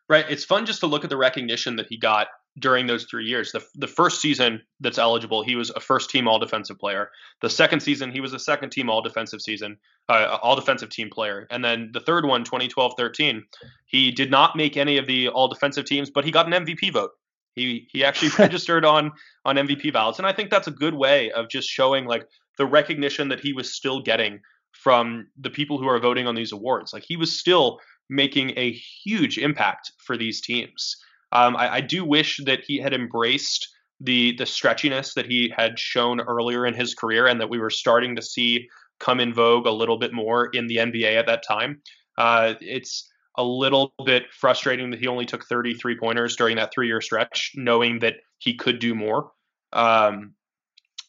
[0.08, 0.26] Right.
[0.28, 2.28] It's fun just to look at the recognition that he got
[2.58, 3.52] during those three years.
[3.52, 7.10] The, the first season that's eligible, he was a first team all defensive player.
[7.40, 9.76] The second season, he was a second team all defensive season,
[10.08, 11.46] uh, all defensive team player.
[11.50, 13.44] And then the third one, 2012 13,
[13.86, 16.92] he did not make any of the all defensive teams, but he got an MVP
[16.92, 17.10] vote.
[17.54, 19.12] He he actually registered on
[19.44, 22.66] on MVP ballots, and I think that's a good way of just showing like the
[22.66, 24.40] recognition that he was still getting
[24.72, 26.92] from the people who are voting on these awards.
[26.92, 30.96] Like he was still making a huge impact for these teams.
[31.32, 33.68] Um, I, I do wish that he had embraced
[34.00, 37.70] the the stretchiness that he had shown earlier in his career, and that we were
[37.70, 38.68] starting to see
[38.98, 41.82] come in vogue a little bit more in the NBA at that time.
[42.16, 46.88] Uh, it's a little bit frustrating that he only took 33 pointers during that three
[46.88, 49.30] year stretch, knowing that he could do more.
[49.72, 50.34] Um,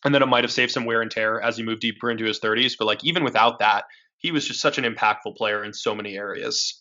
[0.06, 2.26] and then it might have saved some wear and tear as he moved deeper into
[2.26, 2.76] his 30s.
[2.78, 3.86] But like even without that,
[4.18, 6.79] he was just such an impactful player in so many areas.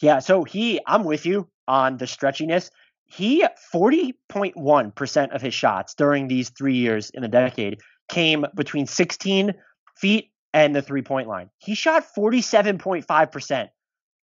[0.00, 2.70] Yeah, so he, I'm with you on the stretchiness.
[3.06, 3.44] He
[3.74, 9.54] 40.1% of his shots during these three years in the decade came between 16
[9.96, 11.50] feet and the three point line.
[11.58, 13.68] He shot 47.5%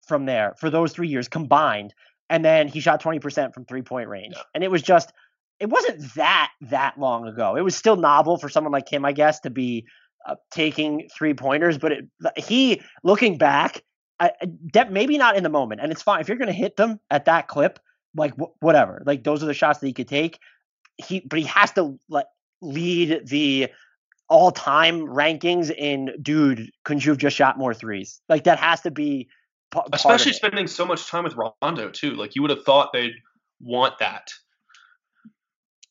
[0.06, 1.94] from there for those three years combined.
[2.28, 4.34] And then he shot 20% from three point range.
[4.36, 4.42] Yeah.
[4.54, 5.12] And it was just,
[5.60, 7.56] it wasn't that, that long ago.
[7.56, 9.86] It was still novel for someone like him, I guess, to be
[10.26, 11.78] uh, taking three pointers.
[11.78, 12.04] But it,
[12.36, 13.82] he, looking back,
[14.20, 14.32] I,
[14.90, 15.80] maybe not in the moment.
[15.80, 16.20] And it's fine.
[16.20, 17.80] If you're going to hit them at that clip,
[18.14, 20.38] like whatever, like those are the shots that he could take.
[20.96, 22.26] He, but he has to like
[22.60, 23.68] lead the
[24.32, 28.90] all-time rankings in dude couldn't you have just shot more threes like that has to
[28.90, 29.28] be
[29.70, 33.12] p- especially spending so much time with rondo too like you would have thought they'd
[33.60, 34.32] want that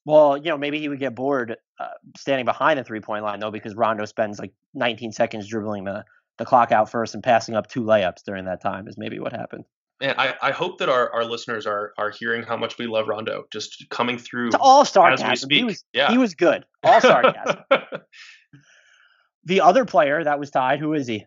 [0.06, 3.52] well you know maybe he would get bored uh, standing behind the three-point line though
[3.52, 6.04] because rondo spends like 19 seconds dribbling the
[6.38, 9.34] the clock out first and passing up two layups during that time is maybe what
[9.34, 9.66] happened
[10.02, 13.08] Man, I, I hope that our, our listeners are are hearing how much we love
[13.08, 14.48] Rondo, just coming through.
[14.48, 15.50] It's all sarcasm.
[15.52, 16.10] He was, yeah.
[16.10, 16.66] he was good.
[16.84, 17.60] All sarcasm.
[19.46, 21.26] the other player that was tied, who is he?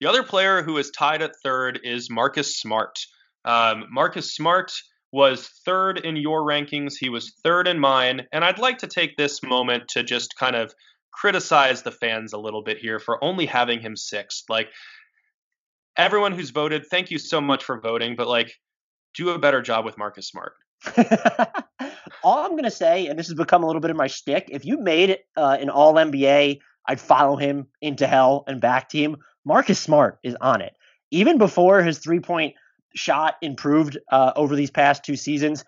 [0.00, 2.98] The other player who is tied at third is Marcus Smart.
[3.44, 4.72] Um, Marcus Smart
[5.12, 6.94] was third in your rankings.
[6.98, 8.26] He was third in mine.
[8.32, 10.74] And I'd like to take this moment to just kind of
[11.14, 14.44] criticize the fans a little bit here for only having him sixth.
[14.48, 14.68] Like,
[15.96, 18.52] everyone who's voted, thank you so much for voting, but like,
[19.14, 20.54] do a better job with Marcus Smart.
[22.22, 24.64] all I'm gonna say, and this has become a little bit of my shtick, if
[24.64, 29.16] you made uh, an All NBA, I'd follow him into hell and back team.
[29.44, 30.74] Marcus Smart is on it.
[31.10, 32.54] Even before his three point
[32.94, 35.64] shot improved uh, over these past two seasons,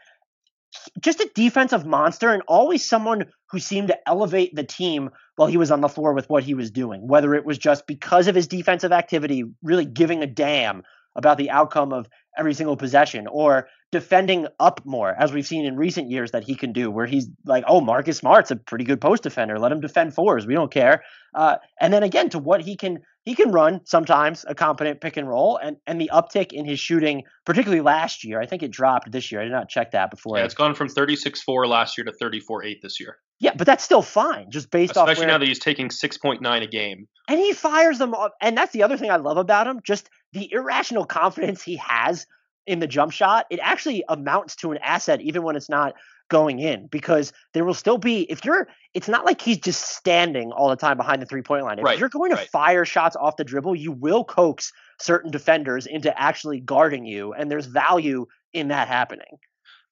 [1.00, 5.58] just a defensive monster and always someone who seemed to elevate the team while he
[5.58, 8.34] was on the floor with what he was doing, whether it was just because of
[8.34, 10.82] his defensive activity, really giving a damn
[11.14, 15.74] about the outcome of every single possession, or defending up more, as we've seen in
[15.76, 19.00] recent years that he can do, where he's like, oh, Marcus Smart's a pretty good
[19.00, 19.58] post defender.
[19.58, 20.46] Let him defend fours.
[20.46, 21.02] We don't care.
[21.34, 25.16] Uh, and then again, to what he can he can run sometimes a competent pick
[25.16, 28.70] and roll, and and the uptick in his shooting, particularly last year, I think it
[28.70, 29.40] dropped this year.
[29.40, 30.36] I did not check that before.
[30.36, 33.16] Yeah, it's gone from 36-4 last year to 34-8 this year.
[33.40, 35.08] Yeah, but that's still fine, just based Especially off.
[35.08, 37.08] Especially now that he's taking 6.9 a game.
[37.28, 40.08] And he fires them up, and that's the other thing I love about him, just
[40.32, 42.26] the irrational confidence he has
[42.66, 43.46] in the jump shot.
[43.50, 45.94] It actually amounts to an asset, even when it's not
[46.28, 50.50] going in because there will still be if you're it's not like he's just standing
[50.50, 51.78] all the time behind the three point line.
[51.78, 52.48] If right, you're going to right.
[52.48, 57.50] fire shots off the dribble, you will coax certain defenders into actually guarding you and
[57.50, 59.38] there's value in that happening.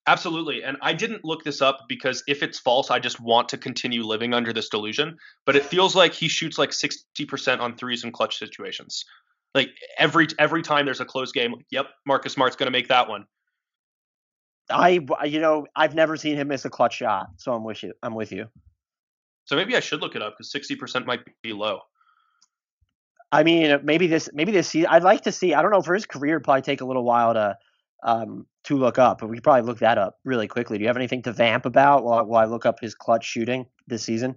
[0.06, 0.62] Absolutely.
[0.62, 4.02] And I didn't look this up because if it's false, I just want to continue
[4.02, 5.16] living under this delusion.
[5.46, 9.04] But it feels like he shoots like 60% on threes in clutch situations.
[9.54, 13.08] Like every every time there's a close game, yep, Marcus Smart's going to make that
[13.08, 13.26] one.
[14.70, 17.92] I you know I've never seen him miss a clutch shot, so I'm with you.
[18.02, 18.46] I'm with you.
[19.44, 21.80] So maybe I should look it up because sixty percent might be low.
[23.30, 24.88] I mean, maybe this maybe this season.
[24.90, 25.54] I'd like to see.
[25.54, 27.56] I don't know for his career, probably take a little while to
[28.04, 30.78] um, to look up, but we could probably look that up really quickly.
[30.78, 33.66] Do you have anything to vamp about while, while I look up his clutch shooting
[33.86, 34.36] this season?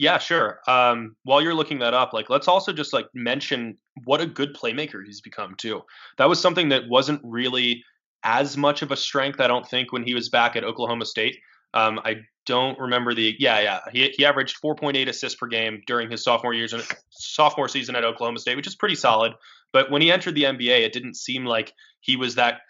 [0.00, 0.60] Yeah, sure.
[0.66, 4.56] Um, while you're looking that up, like let's also just like mention what a good
[4.56, 5.82] playmaker he's become too.
[6.16, 7.84] That was something that wasn't really
[8.24, 11.36] as much of a strength, I don't think, when he was back at Oklahoma State.
[11.74, 16.10] Um, I don't remember the yeah yeah he, he averaged 4.8 assists per game during
[16.10, 19.34] his sophomore years and sophomore season at Oklahoma State, which is pretty solid.
[19.70, 22.62] But when he entered the NBA, it didn't seem like he was that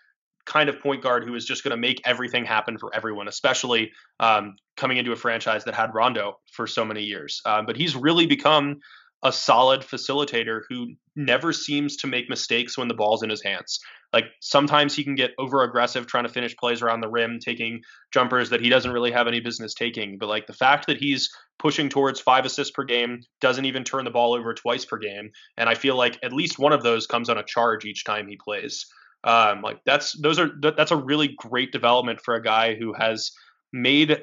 [0.46, 3.90] kind of point guard who is just going to make everything happen for everyone, especially
[4.18, 7.40] um, coming into a franchise that had Rondo for so many years.
[7.44, 8.80] Um, but he's really become
[9.22, 13.78] a solid facilitator who never seems to make mistakes when the ball's in his hands.
[14.12, 17.82] Like sometimes he can get over aggressive trying to finish plays around the rim, taking
[18.12, 20.16] jumpers that he doesn't really have any business taking.
[20.18, 21.28] But like the fact that he's
[21.58, 25.30] pushing towards five assists per game, doesn't even turn the ball over twice per game,
[25.58, 28.26] and I feel like at least one of those comes on a charge each time
[28.26, 28.86] he plays.
[29.22, 33.32] Um, like that's those are that's a really great development for a guy who has
[33.72, 34.22] made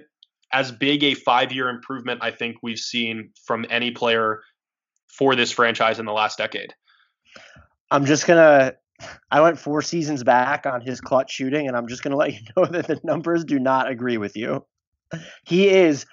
[0.52, 4.42] as big a five year improvement I think we've seen from any player
[5.08, 6.74] for this franchise in the last decade.
[7.92, 8.74] I'm just gonna
[9.32, 12.34] I went four seasons back on his clutch shooting, and I'm just going to let
[12.34, 14.66] you know that the numbers do not agree with you.
[15.46, 16.06] He is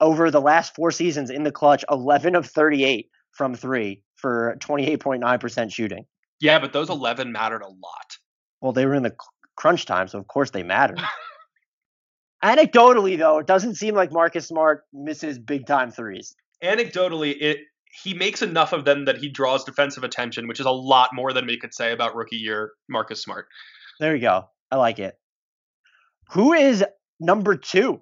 [0.00, 5.72] over the last four seasons in the clutch, 11 of 38 from three for 28.9%
[5.72, 6.06] shooting.
[6.40, 8.16] Yeah, but those 11 mattered a lot.
[8.60, 9.16] Well, they were in the
[9.56, 11.00] crunch time, so of course they mattered.
[12.44, 16.34] Anecdotally, though, it doesn't seem like Marcus Smart misses big time threes.
[16.62, 17.58] Anecdotally, it
[18.02, 21.32] he makes enough of them that he draws defensive attention, which is a lot more
[21.32, 23.46] than we could say about rookie year Marcus Smart.
[23.98, 24.48] There you go.
[24.70, 25.18] I like it.
[26.30, 26.84] Who is
[27.18, 28.00] number two?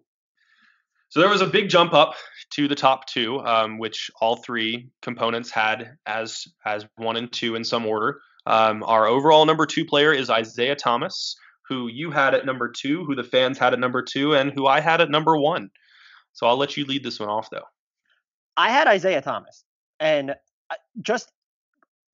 [1.09, 2.15] So there was a big jump up
[2.51, 7.55] to the top two, um, which all three components had as as one and two
[7.55, 8.21] in some order.
[8.49, 11.37] Um, our overall number two player is Isaiah Thomas,
[11.69, 14.67] who you had at number two, who the fans had at number two, and who
[14.67, 15.69] I had at number one.
[16.33, 17.67] So I'll let you lead this one off, though.
[18.57, 19.65] I had Isaiah Thomas,
[20.01, 21.31] and uh, just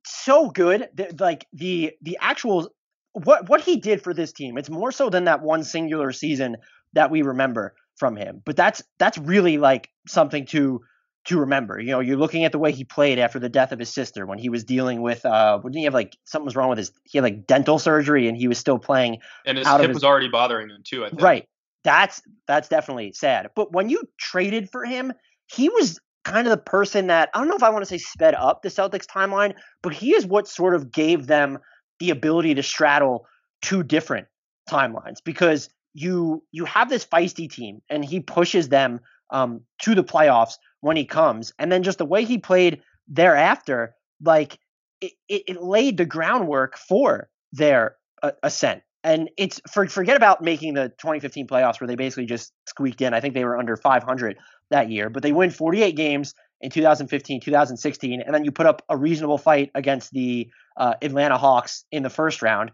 [0.05, 0.89] so good.
[1.21, 2.69] Like the the actual
[3.13, 4.59] what what he did for this team.
[4.59, 6.57] It's more so than that one singular season
[6.95, 8.43] that we remember from him.
[8.45, 10.81] But that's that's really like something to
[11.25, 11.81] to remember.
[11.81, 14.27] You know, you're looking at the way he played after the death of his sister
[14.27, 16.93] when he was dealing with uh didn't he have like something was wrong with his
[17.05, 20.05] he had like dental surgery and he was still playing and his hip his, was
[20.05, 21.23] already bothering him too, I think.
[21.23, 21.49] Right.
[21.83, 23.51] That's that's definitely sad.
[23.55, 25.13] But when you traded for him,
[25.47, 27.99] he was kind of the person that I don't know if I want to say
[27.99, 31.59] sped up the Celtics timeline, but he is what sort of gave them
[32.01, 33.27] the ability to straddle
[33.63, 34.27] two different
[34.69, 39.01] timelines because you you have this feisty team and he pushes them
[39.31, 40.55] um, to the playoffs
[40.85, 41.53] when he comes.
[41.59, 44.59] And then just the way he played thereafter like
[45.01, 48.83] it, it, it laid the groundwork for their uh, ascent.
[49.03, 53.15] And it's for, forget about making the 2015 playoffs where they basically just squeaked in.
[53.15, 54.37] I think they were under 500
[54.71, 58.83] that year but they win 48 games in 2015 2016 and then you put up
[58.89, 62.71] a reasonable fight against the uh, atlanta hawks in the first round.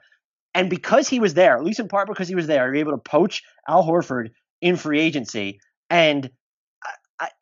[0.55, 2.93] And because he was there, at least in part because he was there, you're able
[2.93, 4.31] to poach Al Horford
[4.61, 5.61] in free agency.
[5.89, 6.31] And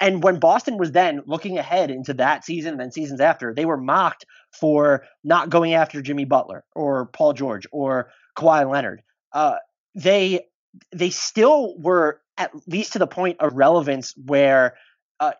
[0.01, 3.64] and when Boston was then looking ahead into that season and then seasons after, they
[3.64, 9.03] were mocked for not going after Jimmy Butler or Paul George or Kawhi Leonard.
[9.33, 9.57] Uh,
[9.95, 10.47] they
[10.93, 14.76] they still were at least to the point of relevance where
[15.20, 15.33] uh,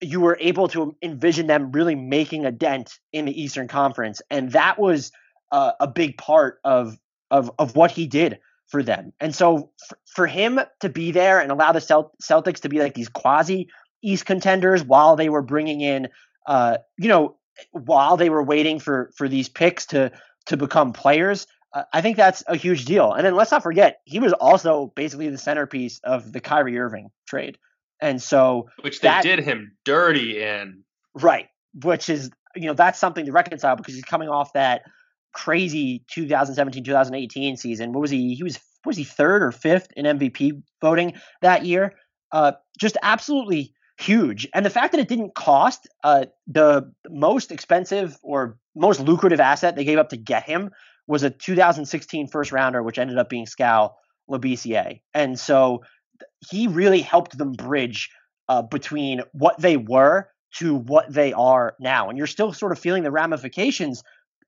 [0.00, 4.52] you were able to envision them really making a dent in the Eastern Conference, and
[4.52, 5.12] that was
[5.50, 6.96] uh, a big part of
[7.30, 8.38] of of what he did
[8.72, 9.12] for them.
[9.20, 12.80] And so for, for him to be there and allow the Celt- Celtics to be
[12.80, 13.68] like these quasi
[14.02, 16.08] East contenders while they were bringing in,
[16.46, 17.36] uh, you know,
[17.70, 20.10] while they were waiting for for these picks to
[20.46, 21.46] to become players.
[21.72, 23.12] Uh, I think that's a huge deal.
[23.12, 27.10] And then let's not forget, he was also basically the centerpiece of the Kyrie Irving
[27.26, 27.58] trade.
[28.00, 30.82] And so which they that, did him dirty in.
[31.14, 31.48] Right.
[31.74, 34.82] Which is, you know, that's something to reconcile because he's coming off that
[35.32, 37.92] crazy 2017 2018 season.
[37.92, 38.34] What was he?
[38.34, 41.94] He was was he third or fifth in MVP voting that year?
[42.32, 44.48] Uh, just absolutely huge.
[44.54, 49.76] And the fact that it didn't cost uh, the most expensive or most lucrative asset
[49.76, 50.70] they gave up to get him
[51.06, 53.96] was a 2016 first rounder, which ended up being Skal
[54.30, 55.00] Labissiere.
[55.14, 55.82] And so
[56.50, 58.10] he really helped them bridge
[58.48, 62.08] uh, between what they were to what they are now.
[62.08, 64.02] And you're still sort of feeling the ramifications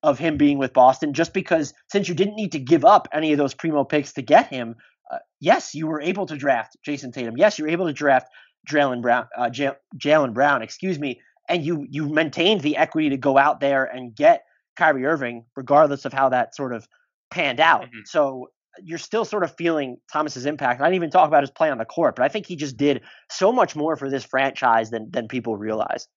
[0.04, 3.32] of him being with Boston just because since you didn't need to give up any
[3.32, 4.76] of those primo picks to get him,
[5.10, 7.36] uh, yes, you were able to draft Jayson Tatum.
[7.36, 8.28] Yes, you were able to draft
[8.70, 9.50] Jaylen Brown, uh,
[9.96, 14.14] Jaylen Brown, excuse me, and you you maintained the equity to go out there and
[14.14, 14.44] get
[14.76, 16.86] Kyrie Irving, regardless of how that sort of
[17.30, 17.82] panned out.
[17.82, 18.00] Mm-hmm.
[18.06, 18.48] So
[18.82, 20.80] you're still sort of feeling Thomas's impact.
[20.80, 22.76] I didn't even talk about his play on the court, but I think he just
[22.76, 26.08] did so much more for this franchise than than people realize.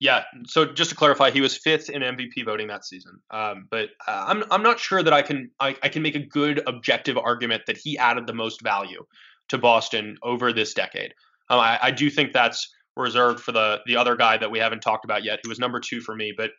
[0.00, 0.22] Yeah.
[0.46, 3.20] So just to clarify, he was fifth in MVP voting that season.
[3.30, 6.24] Um, but uh, I'm I'm not sure that I can I, I can make a
[6.24, 9.04] good objective argument that he added the most value
[9.48, 11.14] to Boston over this decade.
[11.50, 14.80] Um, I, I do think that's reserved for the the other guy that we haven't
[14.80, 16.32] talked about yet, who was number two for me.
[16.36, 16.50] But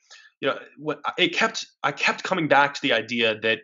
[0.42, 3.60] you know, what it kept I kept coming back to the idea that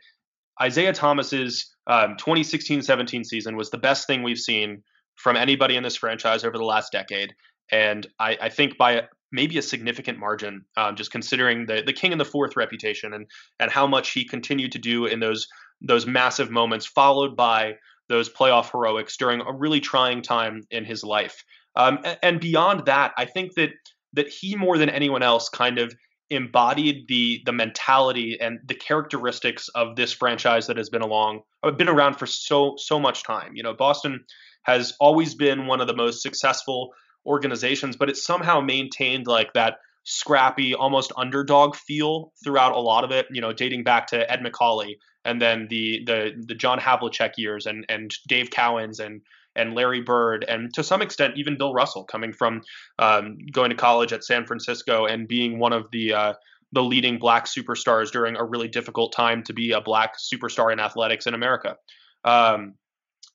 [0.62, 4.84] Isaiah Thomas's um, 2016-17 season was the best thing we've seen
[5.16, 7.34] from anybody in this franchise over the last decade.
[7.72, 9.04] And I, I think by
[9.36, 13.28] maybe a significant margin, um, just considering the the king in the fourth reputation and
[13.60, 15.48] and how much he continued to do in those
[15.82, 17.76] those massive moments, followed by
[18.08, 21.44] those playoff heroics during a really trying time in his life.
[21.76, 23.72] Um, and, beyond that, I think that
[24.14, 25.94] that he more than anyone else kind of
[26.30, 31.72] embodied the the mentality and the characteristics of this franchise that has been along uh,
[31.72, 33.56] been around for so so much time.
[33.56, 34.24] You know, Boston
[34.64, 36.92] has always been one of the most successful
[37.26, 43.12] organizations, but it somehow maintained like that scrappy, almost underdog feel throughout a lot of
[43.12, 43.26] it.
[43.32, 44.96] You know, dating back to Ed Macauley
[45.26, 49.22] and then the the the John Havlicek years and and Dave Cowens and
[49.56, 52.62] and Larry Bird and to some extent even Bill Russell coming from
[53.00, 56.34] um, going to college at San Francisco and being one of the uh,
[56.72, 60.80] the leading black superstars during a really difficult time to be a black superstar in
[60.80, 61.78] athletics in America.
[62.24, 62.76] Um,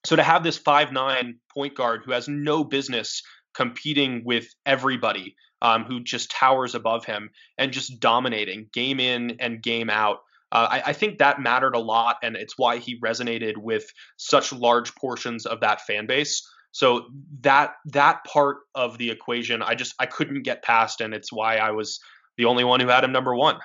[0.04, 3.22] so to have this five nine point guard who has no business
[3.54, 9.62] competing with everybody, um, who just towers above him and just dominating game in and
[9.62, 10.18] game out.
[10.52, 13.84] Uh, I, I, think that mattered a lot, and it's why he resonated with
[14.16, 16.42] such large portions of that fan base.
[16.72, 17.06] So
[17.42, 21.56] that that part of the equation, I just I couldn't get past, and it's why
[21.56, 22.00] I was
[22.36, 23.58] the only one who had him number one.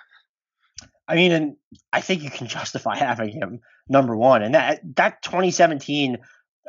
[1.07, 1.55] I mean, and
[1.93, 6.17] I think you can justify having him number one, and that that 2017,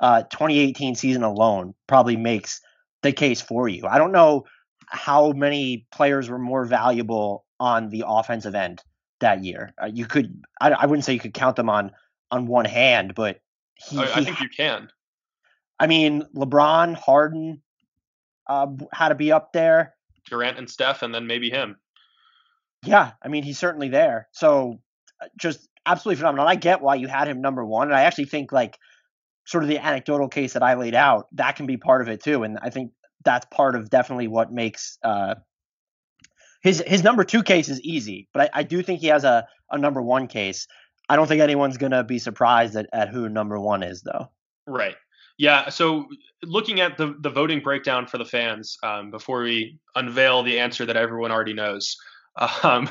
[0.01, 2.61] uh, 2018 season alone probably makes
[3.07, 3.87] the case for you.
[3.87, 4.45] I don't know
[4.89, 8.83] how many players were more valuable on the offensive end
[9.21, 9.73] that year.
[9.83, 11.93] Uh, you could, I, I, wouldn't say you could count them on
[12.31, 13.41] on one hand, but
[13.75, 14.91] he, I, I think you can.
[15.79, 17.63] I mean, LeBron, Harden,
[18.49, 19.95] uh, had to be up there.
[20.29, 21.77] Durant and Steph, and then maybe him.
[22.85, 24.29] Yeah, I mean, he's certainly there.
[24.33, 24.81] So,
[25.21, 26.47] uh, just absolutely phenomenal.
[26.47, 28.79] I get why you had him number one, and I actually think like
[29.47, 32.23] sort of the anecdotal case that I laid out that can be part of it
[32.23, 32.43] too.
[32.43, 32.93] And I think
[33.25, 35.37] that's part of definitely what makes uh,
[36.63, 39.47] his his number two case is easy, but I, I do think he has a,
[39.71, 40.67] a number one case.
[41.09, 44.31] I don't think anyone's gonna be surprised at, at who number one is though.
[44.67, 44.97] Right.
[45.39, 45.69] Yeah.
[45.69, 46.07] So
[46.43, 50.87] looking at the the voting breakdown for the fans um, before we unveil the answer
[50.87, 51.97] that everyone already knows,
[52.63, 52.89] um,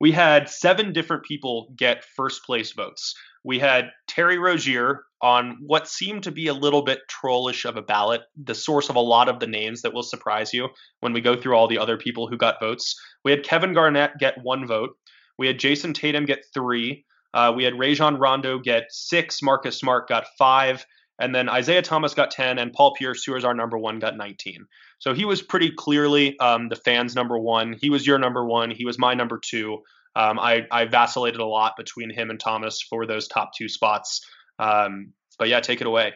[0.00, 3.14] we had seven different people get first place votes.
[3.44, 7.82] We had Terry Rozier on what seemed to be a little bit trollish of a
[7.82, 10.68] ballot, the source of a lot of the names that will surprise you
[11.00, 12.98] when we go through all the other people who got votes.
[13.24, 14.96] We had Kevin Garnett get one vote.
[15.38, 17.04] We had Jayson Tatum get three.
[17.32, 19.42] Uh, we had Rajon Rondo get six.
[19.42, 20.86] Marcus Smart got five.
[21.18, 24.16] And then Isaiah Thomas got 10, and Paul Pierce, who is our number one, got
[24.16, 24.66] 19.
[24.98, 27.76] So he was pretty clearly um, the fans' number one.
[27.80, 28.70] He was your number one.
[28.70, 29.82] He was my number two.
[30.16, 34.24] Um, I, I, vacillated a lot between him and Thomas for those top two spots.
[34.60, 36.12] Um, but yeah, take it away.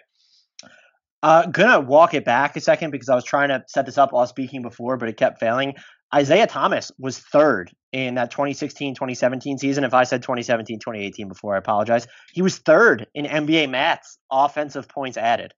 [1.22, 4.12] Uh, gonna walk it back a second because I was trying to set this up
[4.12, 5.74] while speaking before, but it kept failing.
[6.14, 9.84] Isaiah Thomas was third in that 2016 2017 season.
[9.84, 12.06] If I said 2017 2018 before, I apologize.
[12.32, 15.52] He was third in NBA maths offensive points added.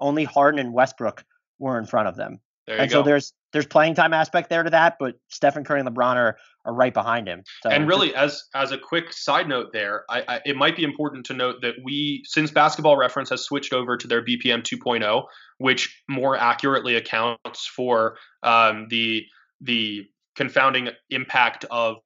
[0.00, 1.24] Only Harden and Westbrook
[1.58, 2.40] were in front of them.
[2.66, 2.98] and go.
[2.98, 6.36] so there's there's playing time aspect there to that, but Stephen Curry and LeBron are,
[6.64, 7.44] are right behind him.
[7.62, 10.82] So and really, as as a quick side note, there, I, I, it might be
[10.82, 15.24] important to note that we, since Basketball Reference has switched over to their BPM 2.0,
[15.58, 19.24] which more accurately accounts for um, the
[19.60, 21.98] the confounding impact of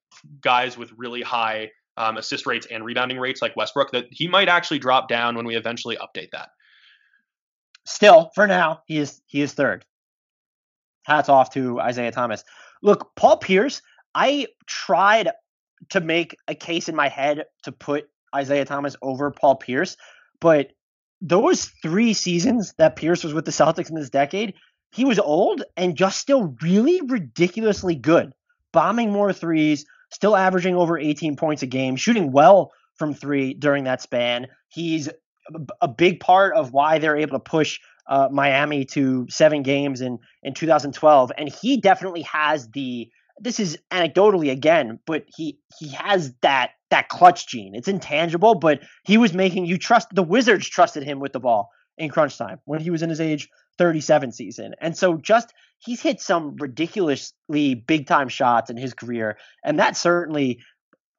[0.43, 4.51] guys with really high um, assist rates and rebounding rates like Westbrook, that he might
[4.51, 6.51] actually drop down when we eventually update that.
[7.87, 9.87] Still, for now, he is he is third
[11.09, 12.45] hats off to Isaiah Thomas.
[12.83, 13.83] Look, Paul Pierce,
[14.15, 15.31] I tried
[15.91, 19.97] to make a case in my head to put Isaiah Thomas over Paul Pierce,
[20.41, 20.71] but
[21.21, 24.55] those three seasons that Pierce was with the Celtics in this decade,
[24.93, 28.33] he was old and just still really ridiculously good,
[28.73, 33.85] bombing more threes, still averaging over 18 points a game, shooting well from three during
[33.85, 34.47] that span.
[34.69, 35.09] He's
[35.81, 40.19] a big part of why they're able to push uh, Miami to seven games in
[40.43, 43.11] in 2012, and he definitely has the.
[43.41, 47.75] This is anecdotally again, but he he has that that clutch gene.
[47.75, 50.09] It's intangible, but he was making you trust.
[50.13, 53.21] The Wizards trusted him with the ball in crunch time when he was in his
[53.21, 53.49] age
[53.79, 59.39] 37 season, and so just he's hit some ridiculously big time shots in his career,
[59.65, 60.61] and that certainly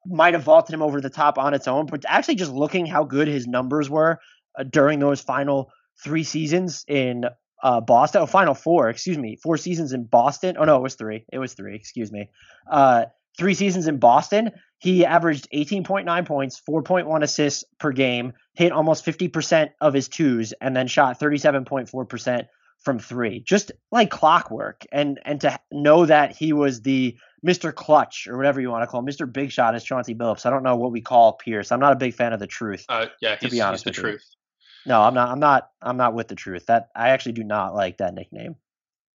[0.06, 1.86] might have vaulted him over the top on its own.
[1.86, 4.18] But actually, just looking how good his numbers were
[4.58, 5.70] uh, during those final
[6.02, 7.24] three seasons in
[7.62, 8.22] uh, Boston.
[8.22, 10.56] Oh, final four, excuse me, four seasons in Boston.
[10.58, 11.24] Oh no, it was three.
[11.32, 11.74] It was three.
[11.74, 12.30] Excuse me.
[12.70, 13.06] Uh,
[13.38, 14.52] three seasons in Boston.
[14.78, 20.74] He averaged 18.9 points, 4.1 assists per game, hit almost 50% of his twos, and
[20.74, 22.46] then shot 37.4%
[22.78, 23.40] from three.
[23.40, 24.86] Just like clockwork.
[24.90, 27.74] And and to know that he was the Mr.
[27.74, 29.30] Clutch or whatever you want to call him, Mr.
[29.30, 30.46] Big Shot is Chauncey Billups.
[30.46, 31.72] I don't know what we call Pierce.
[31.72, 32.84] I'm not a big fan of the truth.
[32.88, 34.24] Uh, yeah, to be honest, the truth.
[34.86, 35.28] No, I'm not.
[35.28, 35.70] I'm not.
[35.82, 36.66] I'm not with the truth.
[36.66, 38.56] That I actually do not like that nickname.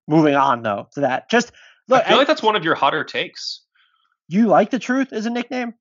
[0.08, 1.52] Moving on though to that, just
[1.88, 2.04] look.
[2.04, 3.62] I feel I, like that's one of your hotter takes.
[4.28, 5.74] You like the truth as a nickname?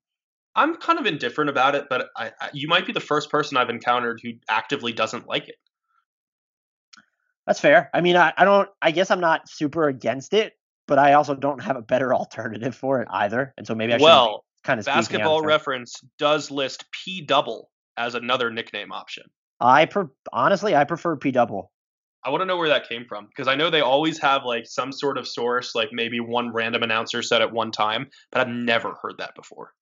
[0.55, 3.57] I'm kind of indifferent about it, but I, I, you might be the first person
[3.57, 5.55] I've encountered who actively doesn't like it.
[7.45, 7.89] That's fair.
[7.93, 8.69] I mean, I, I don't.
[8.81, 10.53] I guess I'm not super against it,
[10.87, 13.53] but I also don't have a better alternative for it either.
[13.57, 18.15] And so maybe I should well, kind of basketball reference does list P double as
[18.15, 19.23] another nickname option.
[19.59, 21.71] I per- honestly I prefer P double.
[22.25, 24.65] I want to know where that came from because I know they always have like
[24.65, 28.53] some sort of source, like maybe one random announcer said at one time, but I've
[28.53, 29.73] never heard that before.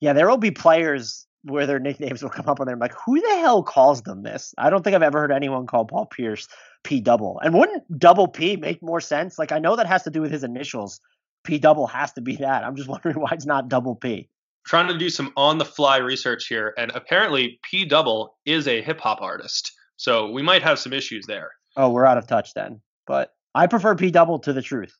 [0.00, 2.74] Yeah, there will be players where their nicknames will come up on there.
[2.74, 4.52] I'm like, who the hell calls them this?
[4.58, 6.48] I don't think I've ever heard anyone call Paul Pierce
[6.84, 7.40] P double.
[7.42, 9.38] And wouldn't double P make more sense?
[9.38, 11.00] Like I know that has to do with his initials.
[11.44, 12.62] P double has to be that.
[12.62, 14.28] I'm just wondering why it's not double P.
[14.66, 18.82] Trying to do some on the fly research here, and apparently P double is a
[18.82, 19.72] hip hop artist.
[19.96, 21.50] So we might have some issues there.
[21.76, 22.80] Oh, we're out of touch then.
[23.06, 24.94] But I prefer P double to the truth.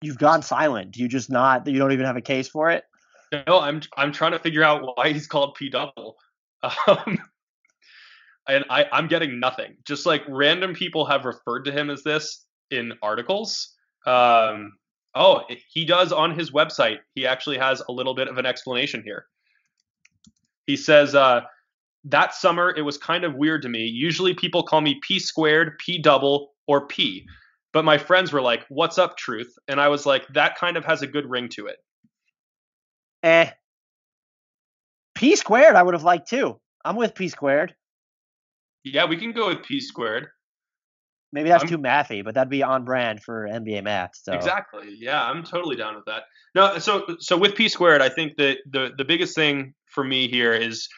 [0.00, 0.92] You've gone silent.
[0.92, 2.84] Do you just not you don't even have a case for it?
[3.32, 6.16] No, I'm I'm trying to figure out why he's called P double.
[6.88, 7.20] Um,
[8.48, 9.76] and I, I'm getting nothing.
[9.86, 13.74] Just like random people have referred to him as this in articles.
[14.06, 14.72] Um,
[15.18, 16.98] oh, he does on his website.
[17.14, 19.26] He actually has a little bit of an explanation here.
[20.66, 21.42] He says, uh,
[22.04, 23.84] that summer it was kind of weird to me.
[23.84, 27.26] Usually people call me P squared, P double, or P.
[27.72, 30.84] But my friends were like, "What's up, truth?" And I was like, "That kind of
[30.84, 31.76] has a good ring to it."
[33.22, 33.50] Eh.
[35.14, 36.60] P squared, I would have liked too.
[36.84, 37.74] I'm with P squared.
[38.84, 40.28] Yeah, we can go with P squared.
[41.32, 44.12] Maybe that's I'm, too mathy, but that'd be on brand for NBA math.
[44.14, 46.22] So exactly, yeah, I'm totally down with that.
[46.54, 50.28] No, so so with P squared, I think that the the biggest thing for me
[50.28, 50.88] here is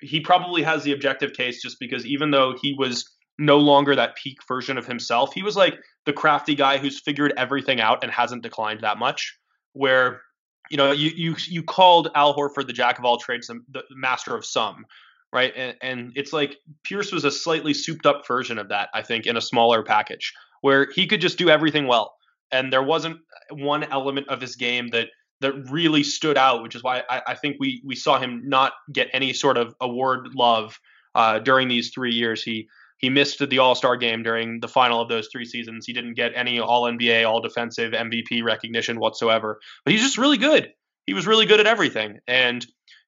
[0.00, 4.16] he probably has the objective case just because even though he was no longer that
[4.16, 5.74] peak version of himself, he was like
[6.04, 9.38] the crafty guy who's figured everything out and hasn't declined that much.
[9.72, 10.22] Where
[10.70, 14.34] you know, you you you called Al Horford the jack of all trades, the master
[14.34, 14.84] of some,
[15.32, 15.52] right?
[15.56, 19.26] And, and it's like Pierce was a slightly souped up version of that, I think,
[19.26, 22.14] in a smaller package where he could just do everything well,
[22.50, 23.18] and there wasn't
[23.50, 25.08] one element of his game that
[25.40, 28.72] that really stood out, which is why I, I think we we saw him not
[28.92, 30.78] get any sort of award love
[31.14, 32.42] uh, during these three years.
[32.42, 32.68] He
[32.98, 35.86] he missed the All Star game during the final of those three seasons.
[35.86, 39.58] He didn't get any All NBA, All Defensive, MVP recognition whatsoever.
[39.84, 40.72] But he's just really good.
[41.06, 42.66] He was really good at everything, and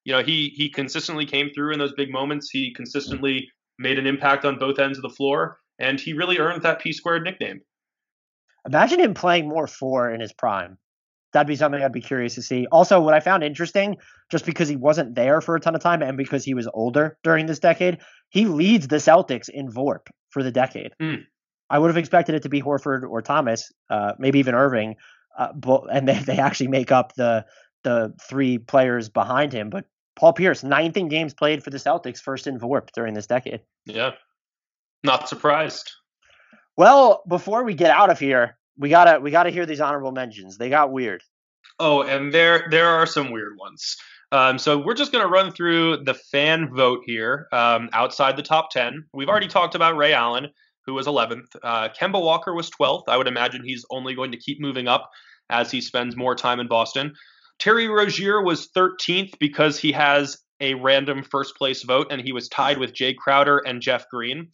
[0.09, 2.49] you know he he consistently came through in those big moments.
[2.51, 3.47] He consistently
[3.79, 6.93] made an impact on both ends of the floor, and he really earned that P
[6.95, 7.61] squared nickname.
[8.67, 10.79] Imagine him playing more four in his prime
[11.33, 12.67] that'd be something I'd be curious to see.
[12.73, 13.97] Also, what I found interesting,
[14.31, 17.19] just because he wasn't there for a ton of time and because he was older
[17.23, 17.99] during this decade,
[18.31, 20.93] he leads the Celtics in VORP for the decade.
[21.01, 21.25] Mm.
[21.71, 24.97] I would have expected it to be Horford or Thomas, uh, maybe even Irving,
[25.39, 27.45] uh, but, and they, they actually make up the
[27.85, 29.71] the three players behind him.
[29.71, 29.85] But
[30.19, 33.61] Paul Pierce, ninth in games played for the Celtics, first in VORP during this decade.
[33.87, 34.13] Yeah,
[35.05, 35.93] not surprised.
[36.77, 40.59] Well, before we get out of here, we gotta we gotta hear these honorable mentions.
[40.59, 41.23] They got weird.
[41.79, 43.97] Oh, and there there are some weird ones.
[44.33, 48.43] Um, so we're just going to run through the fan vote here um, outside the
[48.43, 49.07] top 10.
[49.15, 50.49] We've already talked about Ray Allen,
[50.85, 51.47] who was 11th.
[51.63, 53.05] Uh, Kemba Walker was 12th.
[53.09, 55.09] I would imagine he's only going to keep moving up
[55.49, 57.15] as he spends more time in Boston.
[57.59, 62.49] Terry Rozier was 13th because he has a random first place vote, and he was
[62.49, 64.49] tied with Jae Crowder and Jeff Green.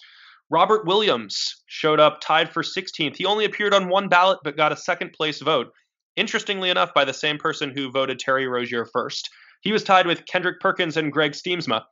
[0.50, 3.16] Robert Williams showed up tied for 16th.
[3.16, 5.72] He only appeared on one ballot but got a second place vote.
[6.16, 9.30] Interestingly enough, by the same person who voted Terry Rozier first.
[9.62, 11.82] He was tied with Kendrick Perkins and Greg Stiemsma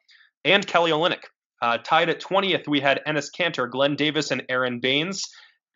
[0.45, 1.25] and Kelly Olynyk.
[1.61, 5.25] Uh, tied at 20th, we had Enes Kanter, Glenn Davis, and Aron Baynes.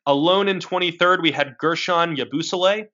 [0.05, 2.87] Alone in 23rd, we had Guerschon Yabusele.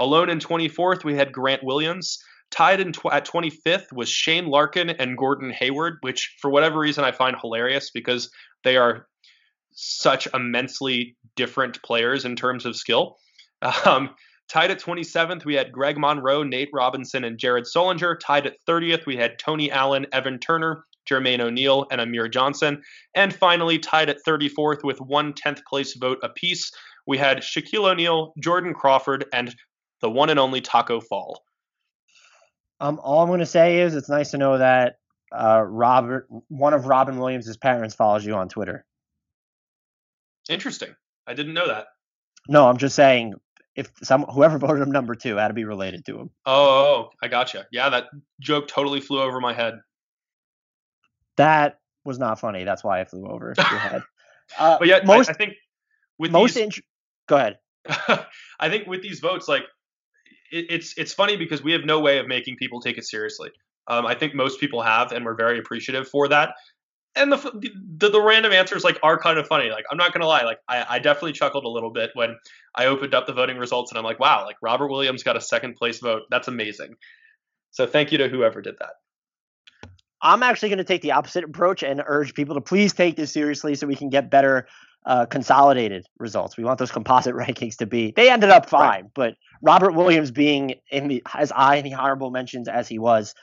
[0.00, 2.18] Alone in 24th, we had Grant Williams.
[2.50, 7.04] Tied in tw- at 25th was Shane Larkin and Gordon Hayward, which for whatever reason
[7.04, 8.30] I find hilarious because
[8.64, 9.06] they are
[9.72, 13.18] such immensely different players in terms of skill.
[13.84, 14.14] Um,
[14.48, 18.18] tied at 27th, we had Greg Monroe, Nate Robinson, and Jared Sullinger.
[18.18, 22.82] Tied at 30th, we had Tony Allen, Evan Turner, Jermaine O'Neal, and Amir Johnson.
[23.14, 26.70] And finally, tied at 34th with one 10th place vote apiece,
[27.06, 29.54] we had Shaquille O'Neal, Jordan Crawford, and
[30.00, 31.42] the one and only Taco Fall.
[32.80, 34.96] Um, all I'm going to say is it's nice to know that
[35.32, 38.84] uh, Robert, one of Robin Williams' parents, follows you on Twitter.
[40.48, 40.94] Interesting.
[41.26, 41.86] I didn't know that.
[42.48, 43.34] No, I'm just saying
[43.76, 46.30] if some whoever voted him number two had to be related to him.
[46.46, 47.66] Oh, oh, oh, I gotcha.
[47.70, 48.06] Yeah, that
[48.40, 49.80] joke totally flew over my head.
[51.36, 52.64] That was not funny.
[52.64, 54.02] That's why I flew over your head.
[54.58, 55.54] Uh, but yeah, most, I, I think
[56.18, 56.54] with most.
[56.54, 56.84] These, int-
[57.28, 57.58] go ahead.
[58.60, 59.64] I think with these votes, like
[60.50, 63.50] it, it's it's funny because we have no way of making people take it seriously.
[63.88, 66.54] Um, I think most people have, and we're very appreciative for that.
[67.16, 69.70] and the, the, the random answers like are kind of funny.
[69.70, 72.36] Like I'm not gonna lie, like I, I definitely chuckled a little bit when
[72.74, 75.40] I opened up the voting results and I'm like, wow, like Robert Williams got a
[75.40, 76.22] second place vote.
[76.30, 76.94] That's amazing.
[77.72, 78.92] So thank you to whoever did that.
[80.22, 83.32] I'm actually going to take the opposite approach and urge people to please take this
[83.32, 84.66] seriously so we can get better
[85.06, 86.56] uh, consolidated results.
[86.56, 88.12] We want those composite rankings to be.
[88.14, 89.04] They ended up fine, right.
[89.14, 93.34] but Robert Williams being in the as I in the honorable mentions as he was,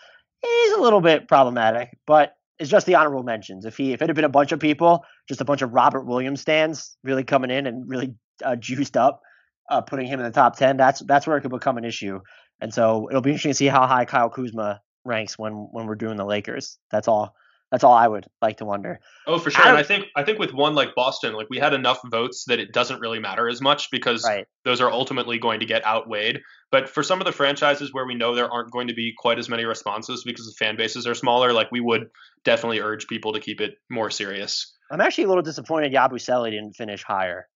[0.45, 1.97] is a little bit problematic.
[2.05, 3.65] But it's just the honorable mentions.
[3.65, 6.05] If he if it had been a bunch of people, just a bunch of Robert
[6.05, 9.21] Williams stands really coming in and really uh, juiced up,
[9.69, 12.19] uh, putting him in the top ten, that's that's where it could become an issue.
[12.59, 15.95] And so it'll be interesting to see how high Kyle Kuzma ranks when when we're
[15.95, 16.77] doing the Lakers.
[16.91, 17.35] That's all.
[17.71, 18.99] That's all I would like to wonder.
[19.25, 19.65] Oh, for sure.
[19.65, 22.45] I and I think I think with one like Boston, like we had enough votes
[22.47, 24.45] that it doesn't really matter as much because right.
[24.63, 26.39] those are ultimately going to get outweighed.
[26.71, 29.37] But for some of the franchises where we know there aren't going to be quite
[29.37, 32.09] as many responses because the fan bases are smaller, like we would
[32.45, 34.73] definitely urge people to keep it more serious.
[34.89, 37.47] I'm actually a little disappointed Yabusele didn't finish higher.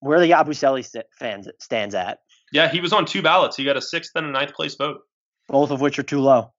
[0.00, 2.18] Where the Yabusele fans stands at?
[2.52, 3.56] Yeah, he was on two ballots.
[3.56, 4.98] He got a sixth and a ninth place vote.
[5.48, 6.52] Both of which are too low.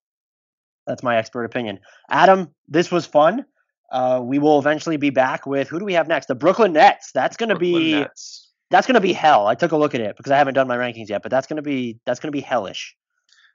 [0.88, 1.80] That's my expert opinion.
[2.10, 3.46] Adam, this was fun.
[3.92, 6.28] Uh, we will eventually be back with who do we have next?
[6.28, 7.12] The Brooklyn Nets.
[7.14, 8.50] That's going to be Nets.
[8.70, 9.48] that's going to be hell.
[9.48, 11.48] I took a look at it because I haven't done my rankings yet, but that's
[11.48, 12.96] going to be that's going to be hellish.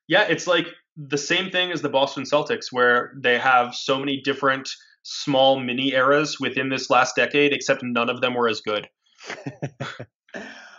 [0.09, 0.67] Yeah, it's like
[0.97, 4.69] the same thing as the Boston Celtics, where they have so many different
[5.03, 8.89] small mini eras within this last decade, except none of them were as good.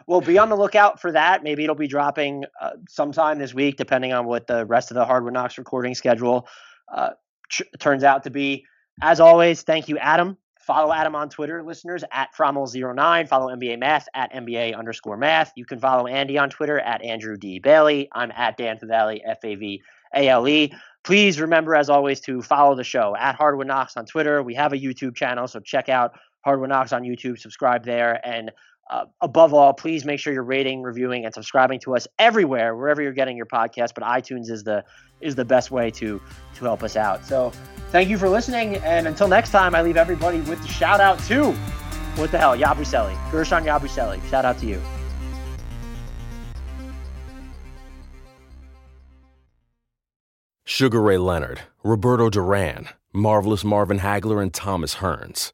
[0.08, 1.44] well, be on the lookout for that.
[1.44, 5.06] Maybe it'll be dropping uh, sometime this week, depending on what the rest of the
[5.06, 6.48] Hardwood Knocks recording schedule
[6.94, 7.12] uh,
[7.80, 8.66] turns out to be.
[9.02, 10.38] As always, thank you, Adam.
[10.60, 13.28] Follow Adam on Twitter, listeners, at Fromal09.
[13.28, 15.52] Follow NBA Math at NBA underscore math.
[15.58, 17.60] You can follow Andy on Twitter at Andrew D.
[17.60, 18.08] Bailey.
[18.14, 19.82] I'm at Dan Favale, F A V
[20.16, 20.74] A L E.
[21.04, 24.42] Please remember, as always, to follow the show at Hardwood Knocks on Twitter.
[24.42, 28.50] We have a YouTube channel, so check out Hardwood Knocks on YouTube, subscribe there, and
[28.90, 33.02] uh, above all, please make sure you're rating, reviewing, and subscribing to us everywhere, wherever
[33.02, 33.94] you're getting your podcast.
[33.96, 34.84] But iTunes is the
[35.22, 36.22] is the best way to
[36.56, 37.26] to help us out.
[37.26, 37.52] So
[37.92, 41.18] thank you for listening, and until next time, I leave everybody with the shout out
[41.26, 41.52] to
[42.16, 44.24] what the hell, Yabusele, Guerschon Yabusele.
[44.30, 44.82] Shout out to you.
[50.66, 55.54] Sugar Ray Leonard, Roberto Duran, Marvelous Marvin Hagler, and Thomas Hearns